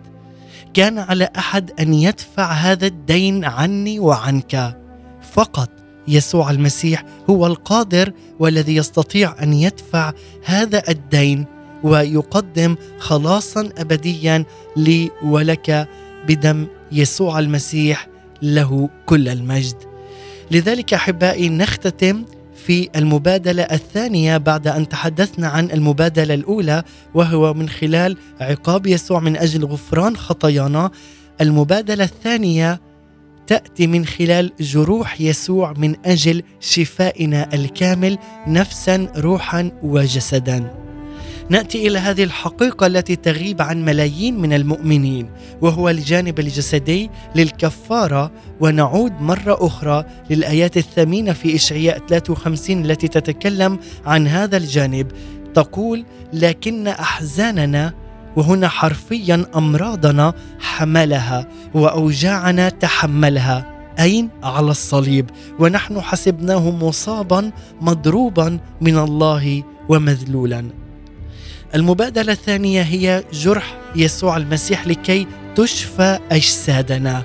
كان 0.75 0.99
على 0.99 1.29
أحد 1.39 1.71
أن 1.81 1.95
يدفع 1.95 2.53
هذا 2.53 2.87
الدين 2.87 3.45
عني 3.45 3.99
وعنك. 3.99 4.77
فقط 5.33 5.71
يسوع 6.09 6.51
المسيح 6.51 7.05
هو 7.31 7.47
القادر 7.47 8.13
والذي 8.39 8.77
يستطيع 8.77 9.43
أن 9.43 9.53
يدفع 9.53 10.13
هذا 10.45 10.83
الدين 10.89 11.47
ويقدم 11.83 12.77
خلاصا 12.99 13.69
ابديا 13.79 14.45
لي 14.77 15.11
ولك 15.25 15.89
بدم 16.29 16.67
يسوع 16.93 17.39
المسيح 17.39 18.09
له 18.43 18.89
كل 19.07 19.29
المجد. 19.29 19.77
لذلك 20.51 20.95
أحبائي 20.95 21.49
نختتم 21.49 22.25
في 22.67 22.89
المبادلة 22.97 23.63
الثانية 23.63 24.37
بعد 24.37 24.69
أن 24.69 24.89
تحدثنا 24.89 25.49
عن 25.49 25.71
المبادلة 25.71 26.35
الأولى 26.35 26.83
وهو 27.15 27.55
من 27.55 27.69
خلال 27.69 28.17
عقاب 28.41 28.87
يسوع 28.87 29.21
من 29.21 29.37
أجل 29.37 29.65
غفران 29.65 30.17
خطايانا. 30.17 30.91
المبادلة 31.41 32.05
الثانية 32.05 32.81
تأتي 33.47 33.87
من 33.87 34.07
خلال 34.07 34.53
جروح 34.61 35.21
يسوع 35.21 35.73
من 35.73 35.97
أجل 36.05 36.43
شفائنا 36.61 37.55
الكامل 37.55 38.19
نفسا 38.47 39.09
روحا 39.17 39.71
وجسدا. 39.83 40.84
نأتي 41.51 41.87
إلى 41.89 41.99
هذه 41.99 42.25
الحقيقة 42.25 42.87
التي 42.87 43.17
تغيب 43.17 43.63
عن 43.63 43.85
ملايين 43.85 44.41
من 44.41 44.53
المؤمنين 44.53 45.31
وهو 45.61 45.89
الجانب 45.89 46.39
الجسدي 46.39 47.11
للكفارة 47.37 48.33
ونعود 48.61 49.13
مرة 49.21 49.67
أخرى 49.67 50.05
للآيات 50.31 50.77
الثمينة 50.77 51.33
في 51.33 51.55
إشعياء 51.55 51.99
53 51.99 52.85
التي 52.85 53.09
تتكلم 53.09 53.79
عن 54.07 54.29
هذا 54.29 54.57
الجانب. 54.57 55.13
تقول 55.55 56.05
لكن 56.33 56.87
أحزاننا 56.87 57.93
وهنا 58.37 58.69
حرفيا 58.69 59.47
أمراضنا 59.55 60.33
حملها 60.61 61.47
وأوجاعنا 61.75 62.69
تحملها. 62.69 63.75
أين؟ 64.01 64.29
على 64.43 64.71
الصليب. 64.71 65.31
ونحن 65.59 66.01
حسبناه 66.01 66.71
مصابا 66.71 67.51
مضروبا 67.81 68.59
من 68.81 68.99
الله 68.99 69.63
ومذلولا. 69.89 70.84
المبادلة 71.75 72.33
الثانية 72.33 72.83
هي 72.83 73.25
جرح 73.33 73.77
يسوع 73.97 74.37
المسيح 74.37 74.87
لكي 74.87 75.27
تشفى 75.57 76.19
أجسادنا. 76.33 77.23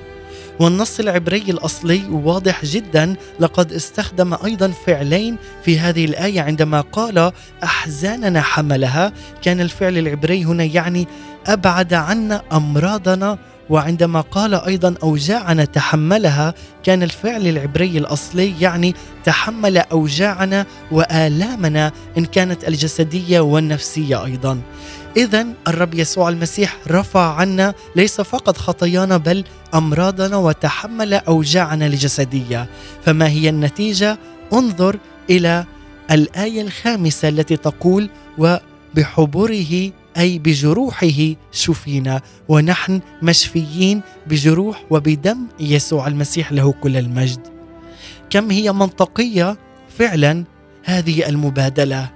والنص 0.60 1.00
العبري 1.00 1.44
الأصلي 1.48 2.02
واضح 2.10 2.64
جدا 2.64 3.16
لقد 3.40 3.72
استخدم 3.72 4.34
أيضا 4.44 4.72
فعلين 4.86 5.36
في 5.64 5.78
هذه 5.78 6.04
الآية 6.04 6.40
عندما 6.40 6.80
قال 6.80 7.32
أحزاننا 7.64 8.40
حملها. 8.40 9.12
كان 9.42 9.60
الفعل 9.60 9.98
العبري 9.98 10.44
هنا 10.44 10.64
يعني 10.64 11.06
أبعد 11.46 11.94
عنا 11.94 12.42
أمراضنا 12.52 13.38
وعندما 13.70 14.20
قال 14.20 14.54
أيضا 14.54 14.94
أوجاعنا 15.02 15.64
تحملها 15.64 16.54
كان 16.82 17.02
الفعل 17.02 17.46
العبري 17.46 17.98
الأصلي 17.98 18.54
يعني 18.60 18.94
تحمل 19.24 19.78
أوجاعنا 19.78 20.66
وآلامنا 20.90 21.92
إن 22.18 22.24
كانت 22.24 22.68
الجسدية 22.68 23.40
والنفسية 23.40 24.24
أيضا. 24.24 24.60
اذا 25.16 25.46
الرب 25.68 25.94
يسوع 25.94 26.28
المسيح 26.28 26.76
رفع 26.88 27.34
عنا 27.34 27.74
ليس 27.96 28.20
فقط 28.20 28.56
خطايانا 28.56 29.16
بل 29.16 29.44
أمراضنا 29.74 30.36
وتحمل 30.36 31.14
أوجاعنا 31.14 31.86
الجسدية، 31.86 32.68
فما 33.04 33.28
هي 33.28 33.48
النتيجة؟ 33.48 34.18
انظر 34.52 34.96
إلى 35.30 35.64
الآية 36.10 36.62
الخامسة 36.62 37.28
التي 37.28 37.56
تقول 37.56 38.10
وبحبره 38.38 39.90
أي 40.18 40.38
بجروحه 40.38 41.34
شفينا 41.52 42.20
ونحن 42.48 43.00
مشفيين 43.22 44.00
بجروح 44.26 44.84
وبدم 44.90 45.38
يسوع 45.60 46.06
المسيح 46.06 46.52
له 46.52 46.72
كل 46.72 46.96
المجد. 46.96 47.40
كم 48.30 48.50
هي 48.50 48.72
منطقية 48.72 49.58
فعلا 49.98 50.44
هذه 50.84 51.28
المبادلة. 51.28 52.10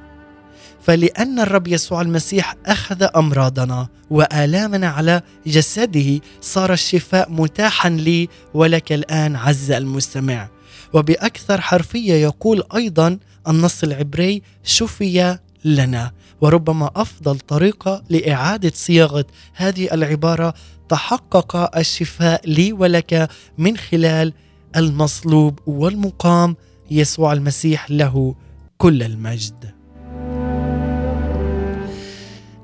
فلأن 0.83 1.39
الرب 1.41 1.69
يسوع 1.69 2.01
المسيح 2.01 2.55
أخذ 2.67 3.07
أمراضنا 3.17 3.89
وآلامنا 4.11 4.89
على 4.89 5.23
جسده 5.47 6.21
صار 6.41 6.73
الشفاء 6.73 7.31
متاحا 7.31 7.91
لي 7.91 8.29
ولك 8.55 8.93
الآن 8.93 9.37
عز 9.37 9.71
المستمع. 9.71 10.49
وبأكثر 10.93 11.61
حرفية 11.61 12.15
يقول 12.15 12.63
أيضا 12.75 13.19
النص 13.49 13.83
العبري 13.83 14.43
شفي 14.65 15.39
لنا 15.65 16.13
وربما 16.41 16.91
أفضل 16.97 17.39
طريقة 17.39 18.03
لإعادة 18.11 18.73
صياغة 18.75 19.25
هذه 19.55 19.95
العبارة 19.95 20.55
تحقق 20.89 21.77
الشفاء 21.79 22.41
لي 22.51 22.73
ولك 22.73 23.29
من 23.59 23.77
خلال 23.77 24.33
المصلوب 24.77 25.59
والمقام 25.67 26.57
يسوع 26.91 27.33
المسيح 27.33 27.91
له 27.91 28.35
كل 28.79 29.03
المجد. 29.03 29.75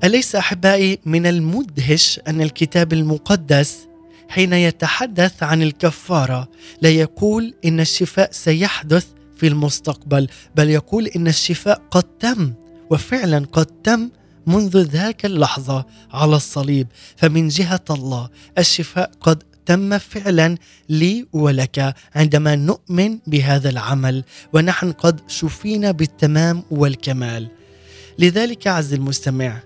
أليس 0.03 0.35
أحبائي 0.35 0.99
من 1.05 1.25
المدهش 1.25 2.19
أن 2.27 2.41
الكتاب 2.41 2.93
المقدس 2.93 3.87
حين 4.29 4.53
يتحدث 4.53 5.43
عن 5.43 5.61
الكفارة 5.61 6.49
لا 6.81 6.89
يقول 6.89 7.53
إن 7.65 7.79
الشفاء 7.79 8.31
سيحدث 8.31 9.05
في 9.37 9.47
المستقبل 9.47 10.27
بل 10.55 10.69
يقول 10.69 11.07
إن 11.07 11.27
الشفاء 11.27 11.81
قد 11.91 12.03
تم 12.03 12.53
وفعلا 12.91 13.45
قد 13.51 13.65
تم 13.65 14.09
منذ 14.47 14.77
ذاك 14.81 15.25
اللحظة 15.25 15.85
على 16.11 16.35
الصليب. 16.35 16.87
فمن 17.15 17.47
جهة 17.47 17.85
الله 17.89 18.29
الشفاء 18.57 19.11
قد 19.21 19.43
تم 19.65 19.97
فعلا 19.97 20.57
لي 20.89 21.27
ولك 21.33 21.95
عندما 22.15 22.55
نؤمن 22.55 23.19
بهذا 23.27 23.69
العمل 23.69 24.23
ونحن 24.53 24.91
قد 24.91 25.19
شفينا 25.27 25.91
بالتمام 25.91 26.63
والكمال. 26.71 27.47
لذلك 28.19 28.67
عز 28.67 28.93
المستمع 28.93 29.59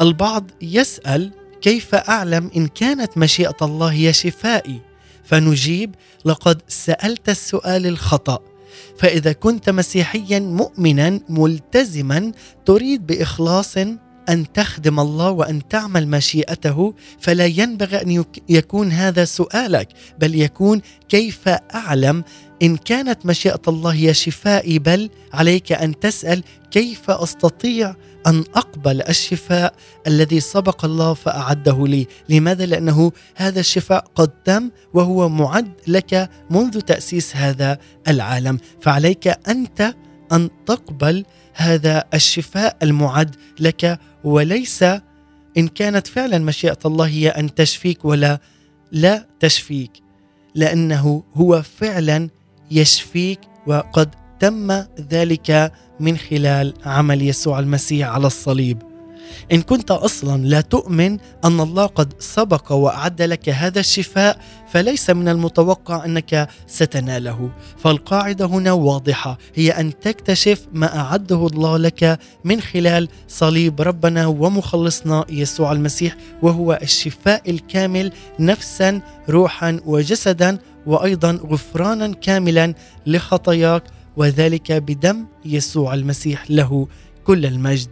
البعض 0.00 0.50
يسأل 0.62 1.30
كيف 1.60 1.94
أعلم 1.94 2.50
إن 2.56 2.66
كانت 2.66 3.18
مشيئة 3.18 3.56
الله 3.62 3.92
هي 3.92 4.12
شفائي؟ 4.12 4.80
فنجيب 5.24 5.94
لقد 6.24 6.62
سألت 6.68 7.28
السؤال 7.28 7.86
الخطأ. 7.86 8.38
فإذا 8.98 9.32
كنت 9.32 9.70
مسيحيا 9.70 10.38
مؤمنا 10.38 11.20
ملتزما 11.28 12.32
تريد 12.66 13.06
بإخلاص 13.06 13.76
أن 14.28 14.52
تخدم 14.54 15.00
الله 15.00 15.30
وأن 15.30 15.68
تعمل 15.68 16.08
مشيئته 16.08 16.94
فلا 17.20 17.46
ينبغي 17.46 18.02
أن 18.02 18.24
يكون 18.48 18.92
هذا 18.92 19.24
سؤالك 19.24 19.88
بل 20.18 20.34
يكون 20.40 20.80
كيف 21.08 21.48
أعلم؟ 21.74 22.24
إن 22.62 22.76
كانت 22.76 23.26
مشيئة 23.26 23.60
الله 23.68 23.90
هي 23.90 24.14
شفائي 24.14 24.78
بل 24.78 25.10
عليك 25.32 25.72
أن 25.72 25.98
تسأل 25.98 26.42
كيف 26.70 27.10
أستطيع 27.10 27.94
أن 28.28 28.44
أقبل 28.54 29.02
الشفاء 29.02 29.74
الذي 30.06 30.40
سبق 30.40 30.84
الله 30.84 31.14
فأعده 31.14 31.86
لي، 31.86 32.06
لماذا؟ 32.28 32.66
لأنه 32.66 33.12
هذا 33.34 33.60
الشفاء 33.60 34.04
قد 34.14 34.28
تم 34.28 34.70
وهو 34.94 35.28
معد 35.28 35.72
لك 35.86 36.30
منذ 36.50 36.80
تأسيس 36.80 37.36
هذا 37.36 37.78
العالم، 38.08 38.58
فعليك 38.80 39.28
أنت 39.48 39.94
أن 40.32 40.50
تقبل 40.66 41.24
هذا 41.54 42.04
الشفاء 42.14 42.76
المعد 42.82 43.36
لك 43.60 43.98
وليس 44.24 44.82
إن 45.58 45.68
كانت 45.74 46.06
فعلا 46.06 46.38
مشيئة 46.38 46.78
الله 46.84 47.06
هي 47.06 47.28
أن 47.28 47.54
تشفيك 47.54 48.04
ولا 48.04 48.40
لا 48.92 49.26
تشفيك 49.40 49.92
لأنه 50.54 51.22
هو 51.34 51.62
فعلا 51.62 52.28
يشفيك 52.70 53.40
وقد 53.66 54.14
تم 54.40 54.72
ذلك 55.10 55.72
من 56.00 56.16
خلال 56.16 56.74
عمل 56.86 57.22
يسوع 57.22 57.58
المسيح 57.58 58.08
على 58.08 58.26
الصليب. 58.26 58.82
إن 59.52 59.62
كنت 59.62 59.90
أصلا 59.90 60.42
لا 60.42 60.60
تؤمن 60.60 61.18
أن 61.44 61.60
الله 61.60 61.86
قد 61.86 62.12
سبق 62.18 62.72
وأعد 62.72 63.22
لك 63.22 63.48
هذا 63.48 63.80
الشفاء 63.80 64.40
فليس 64.72 65.10
من 65.10 65.28
المتوقع 65.28 66.04
أنك 66.04 66.48
ستناله. 66.66 67.50
فالقاعدة 67.78 68.44
هنا 68.46 68.72
واضحة 68.72 69.38
هي 69.54 69.70
أن 69.70 69.98
تكتشف 70.00 70.66
ما 70.72 70.98
أعده 70.98 71.46
الله 71.46 71.76
لك 71.76 72.18
من 72.44 72.60
خلال 72.60 73.08
صليب 73.28 73.80
ربنا 73.80 74.26
ومخلصنا 74.26 75.24
يسوع 75.30 75.72
المسيح 75.72 76.16
وهو 76.42 76.78
الشفاء 76.82 77.50
الكامل 77.50 78.12
نفسا 78.40 79.00
روحا 79.28 79.80
وجسدا 79.86 80.58
وأيضا 80.86 81.32
غفرانا 81.32 82.14
كاملا 82.14 82.74
لخطاياك 83.06 83.82
وذلك 84.18 84.72
بدم 84.72 85.26
يسوع 85.44 85.94
المسيح 85.94 86.44
له 86.50 86.88
كل 87.24 87.46
المجد. 87.46 87.88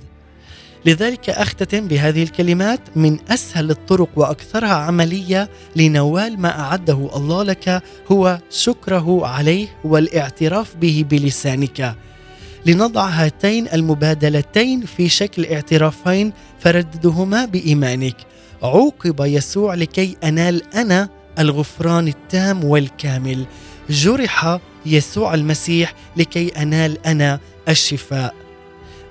لذلك 0.87 1.31
أختتم 1.31 1.89
بهذه 1.89 2.23
الكلمات 2.23 2.81
من 2.97 3.19
أسهل 3.29 3.71
الطرق 3.71 4.09
وأكثرها 4.17 4.75
عملية 4.75 5.51
لنوال 5.77 6.41
ما 6.41 6.61
أعده 6.61 7.11
الله 7.17 7.43
لك 7.43 7.83
هو 8.13 8.39
شكره 8.51 9.27
عليه 9.27 9.69
والاعتراف 9.85 10.77
به 10.77 11.05
بلسانك. 11.11 11.95
لنضع 12.67 13.09
هاتين 13.09 13.69
المبادلتين 13.69 14.81
في 14.81 15.09
شكل 15.09 15.47
اعترافين 15.47 16.33
فرددهما 16.61 17.45
بإيمانك. 17.45 18.17
عوقب 18.63 19.21
يسوع 19.21 19.75
لكي 19.75 20.17
أنال 20.25 20.75
أنا 20.75 21.09
الغفران 21.39 22.09
التام 22.09 22.65
والكامل. 22.65 23.47
جرح 23.91 24.59
يسوع 24.87 25.35
المسيح 25.35 25.95
لكي 26.17 26.49
أنال 26.49 27.07
أنا 27.07 27.41
الشفاء. 27.69 28.35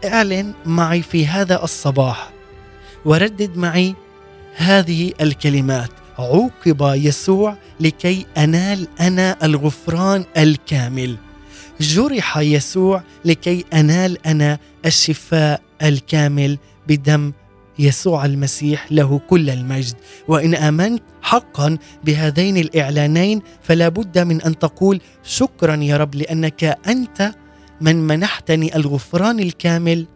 اعلن 0.06 0.54
معي 0.66 1.02
في 1.02 1.28
هذا 1.28 1.64
الصباح. 1.64 2.30
وردد 3.06 3.58
معي 3.58 3.96
هذه 4.56 5.12
الكلمات. 5.22 5.90
عوقب 6.20 6.78
يسوع 6.82 7.58
لكي 7.80 8.26
أنال 8.38 8.88
أنا 9.00 9.38
الغفران 9.44 10.26
الكامل. 10.38 11.18
جرح 11.82 12.38
يسوع 12.38 13.04
لكي 13.26 13.66
أنال 13.74 14.28
أنا 14.28 14.60
الشفاء 14.86 15.62
الكامل 15.82 16.58
بدم 16.88 17.32
يسوع 17.80 18.26
المسيح 18.26 18.92
له 18.92 19.20
كل 19.30 19.50
المجد. 19.50 19.96
وإن 20.28 20.56
آمنت 20.56 21.04
حقا 21.22 21.78
بهذين 22.04 22.58
الإعلانين 22.58 23.42
فلا 23.62 23.90
بد 23.90 24.20
من 24.20 24.42
أن 24.42 24.60
تقول 24.60 25.02
شكرا 25.24 25.76
يا 25.76 25.98
رب 25.98 26.16
لأنك 26.16 26.64
أنت 26.88 27.32
من 27.82 28.08
منحتني 28.08 28.76
الغفران 28.76 29.40
الكامل 29.40 30.08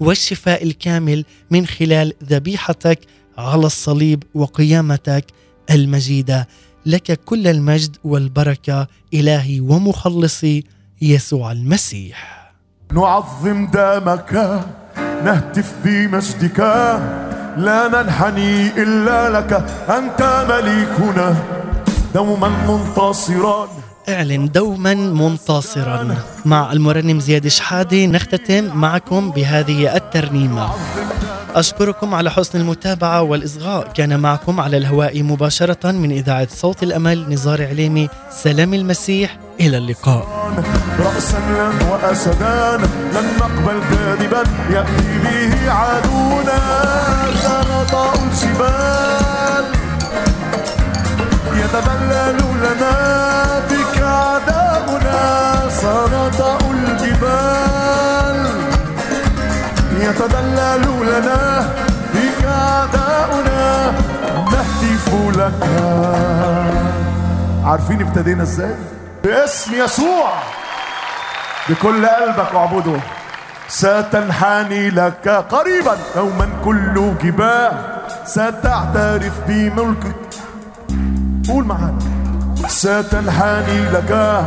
والشفاء 0.00 0.62
الكامل 0.62 1.24
من 1.50 1.66
خلال 1.66 2.12
ذبيحتك 2.24 2.98
على 3.38 3.66
الصليب 3.66 4.22
وقيامتك 4.34 5.24
المجيدة. 5.70 6.48
لك 6.86 7.20
كل 7.24 7.46
المجد 7.46 7.96
والبركة 8.04 8.88
إلهي 9.14 9.60
ومخلصي 9.60 10.64
يسوع 11.02 11.52
المسيح. 11.52 12.52
نعظم 12.92 13.66
دمك 13.66 14.60
نهتف 15.24 15.72
بمجدك 15.84 16.58
لا 17.56 17.88
ننحني 17.88 18.82
إلا 18.82 19.30
لك. 19.30 19.52
أنت 19.88 20.46
مليكنا. 20.48 21.36
دوما 22.14 22.48
منتصرا. 22.68 23.68
اعلن 24.08 24.48
دوما 24.48 24.94
منتصرا. 24.94 26.16
مع 26.44 26.72
المرنم 26.72 27.20
زياد 27.20 27.48
شحادي 27.48 28.06
نختتم 28.06 28.64
معكم 28.74 29.30
بهذه 29.30 29.96
الترنيمة. 29.96 30.70
أشكركم 31.54 32.14
على 32.14 32.30
حسن 32.30 32.60
المتابعة 32.60 33.22
والإصغاء. 33.22 33.92
كان 33.94 34.20
معكم 34.20 34.60
على 34.60 34.76
الهواء 34.76 35.22
مباشرة 35.22 35.90
من 35.90 36.12
إذاعة 36.12 36.48
صوت 36.50 36.82
الأمل 36.82 37.30
نزار 37.30 37.66
عليمي. 37.66 38.08
سلام 38.30 38.74
المسيح. 38.74 39.38
إلى 39.60 39.76
اللقاء. 39.78 40.26
رأسا 41.00 41.38
وأسدان 41.90 42.80
لن 43.14 43.26
نقبل 43.40 43.80
كاذبا. 43.90 44.42
يأتي 44.70 45.18
به 45.24 45.72
عدونا 45.72 46.60
سنطأ 47.42 48.12
الجبال. 48.14 49.64
يتذلل 51.60 52.38
لنا 52.64 52.94
بك 53.70 53.96
عداؤنا 54.02 55.20
سنطأ 55.68 56.58
الجبال. 56.70 58.38
يتذلل 60.00 60.84
لنا 61.10 61.68
بك 62.14 62.40
عداؤنا 62.44 63.92
نهتف 64.52 65.06
لك. 65.36 65.62
عارفين 67.64 68.00
ابتدينا 68.02 68.42
إزاي؟ 68.42 68.74
باسم 69.24 69.74
يسوع. 69.74 70.32
بكل 71.68 72.06
قلبك 72.06 72.54
واعبده. 72.54 73.00
ستنحني 73.68 74.90
لك 74.90 75.28
قريبا. 75.28 75.98
يوما 76.16 76.48
كل 76.64 77.14
جباه. 77.22 77.72
ستعترف 78.24 79.40
بملكك. 79.48 80.16
قول 81.48 81.64
معانا. 81.64 82.13
ستنحني 82.68 83.88
لك 83.92 84.42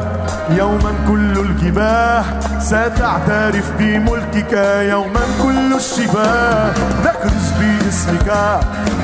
يوما 0.50 0.94
كل 1.08 1.40
الجباه 1.40 2.24
ستعترف 2.60 3.72
بملكك 3.80 4.54
يوما 4.90 5.22
كل 5.44 5.76
الشفاه. 5.76 6.72
نكرز 7.06 7.52
باسمك 7.60 8.30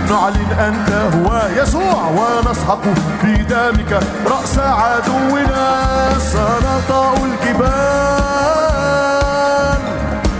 نعلن 0.10 0.52
أنت 0.60 0.90
هو 1.16 1.42
يسوع 1.62 2.02
ونسحق 2.18 2.84
بدمك 3.24 3.92
رأس 4.28 4.60
عدونا. 4.60 5.84
سنطأ 6.20 7.14
الجبال 7.14 8.14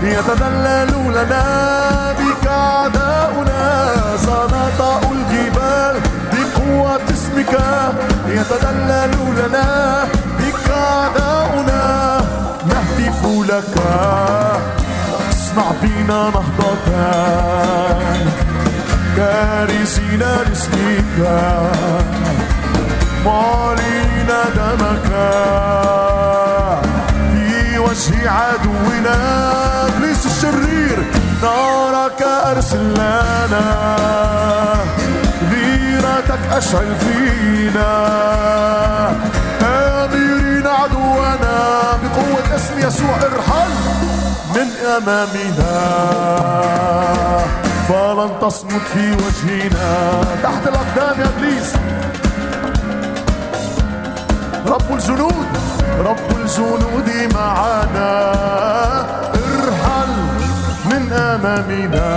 يتذلل 0.02 0.92
لنا 1.12 1.44
بك 2.12 2.46
أعداؤنا. 2.48 3.62
سنطأ 4.16 5.00
الجبال 5.12 6.00
بقوة 6.32 7.00
اسمك. 7.10 7.54
يتذلل 8.44 9.14
لنا 9.38 10.04
بك 10.38 10.70
أعداؤنا. 10.70 12.20
نهتف 12.66 13.26
لك. 13.48 13.74
اصنع 15.30 15.70
بنا 15.82 16.30
نهضة. 16.30 16.86
كارثين 19.16 20.18
لاسمك 20.18 21.18
معلن 23.24 24.30
دمك. 24.56 25.08
في 27.32 27.78
وجه 27.78 28.30
عدونا. 28.30 29.16
ابليس 29.86 30.26
الشرير. 30.26 31.04
نارك 31.42 32.22
معانا 32.22 32.64
غيرتك 32.64 34.03
أشعل 36.64 36.96
فينا 36.96 37.92
آمرين 39.62 40.66
عدونا 40.66 41.56
بقوة 42.02 42.56
اسم 42.56 42.78
يسوع 42.78 43.16
ارحل 43.16 43.70
من 44.54 44.68
أمامنا. 44.96 45.74
فلن 47.88 48.30
تصمت 48.40 48.82
في 48.94 49.12
وجهنا. 49.12 50.20
تحت 50.42 50.68
الأقدام 50.68 51.20
يا 51.20 51.26
إبليس. 51.36 51.72
رب 54.66 54.94
الجنود 54.94 55.46
رب 55.98 56.36
الجنود 56.40 57.10
معنا. 57.34 58.32
ارحل 59.34 60.12
من 60.84 61.12
أمامنا. 61.12 62.08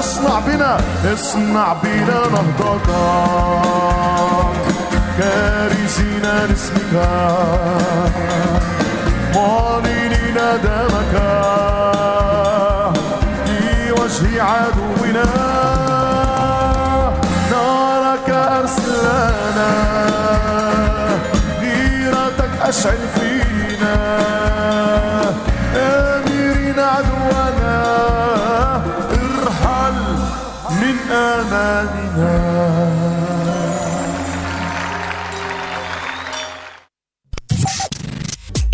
اصنع 0.00 0.38
بنا. 0.46 0.76
اصنع 1.12 1.72
بنا 1.72 2.20
نهضتك. 2.32 2.88
كارثين 5.18 6.22
لاسمك. 6.22 6.94
معلنين 9.34 10.38
دمك. 10.64 11.14
في 13.46 13.92
وجه 13.92 14.42
عدونا. 14.42 15.24
نارك 17.50 18.28
أرسلنا 18.30 19.72
غيرتك 21.60 22.52
أشعل 22.62 22.98
فينا. 23.14 24.43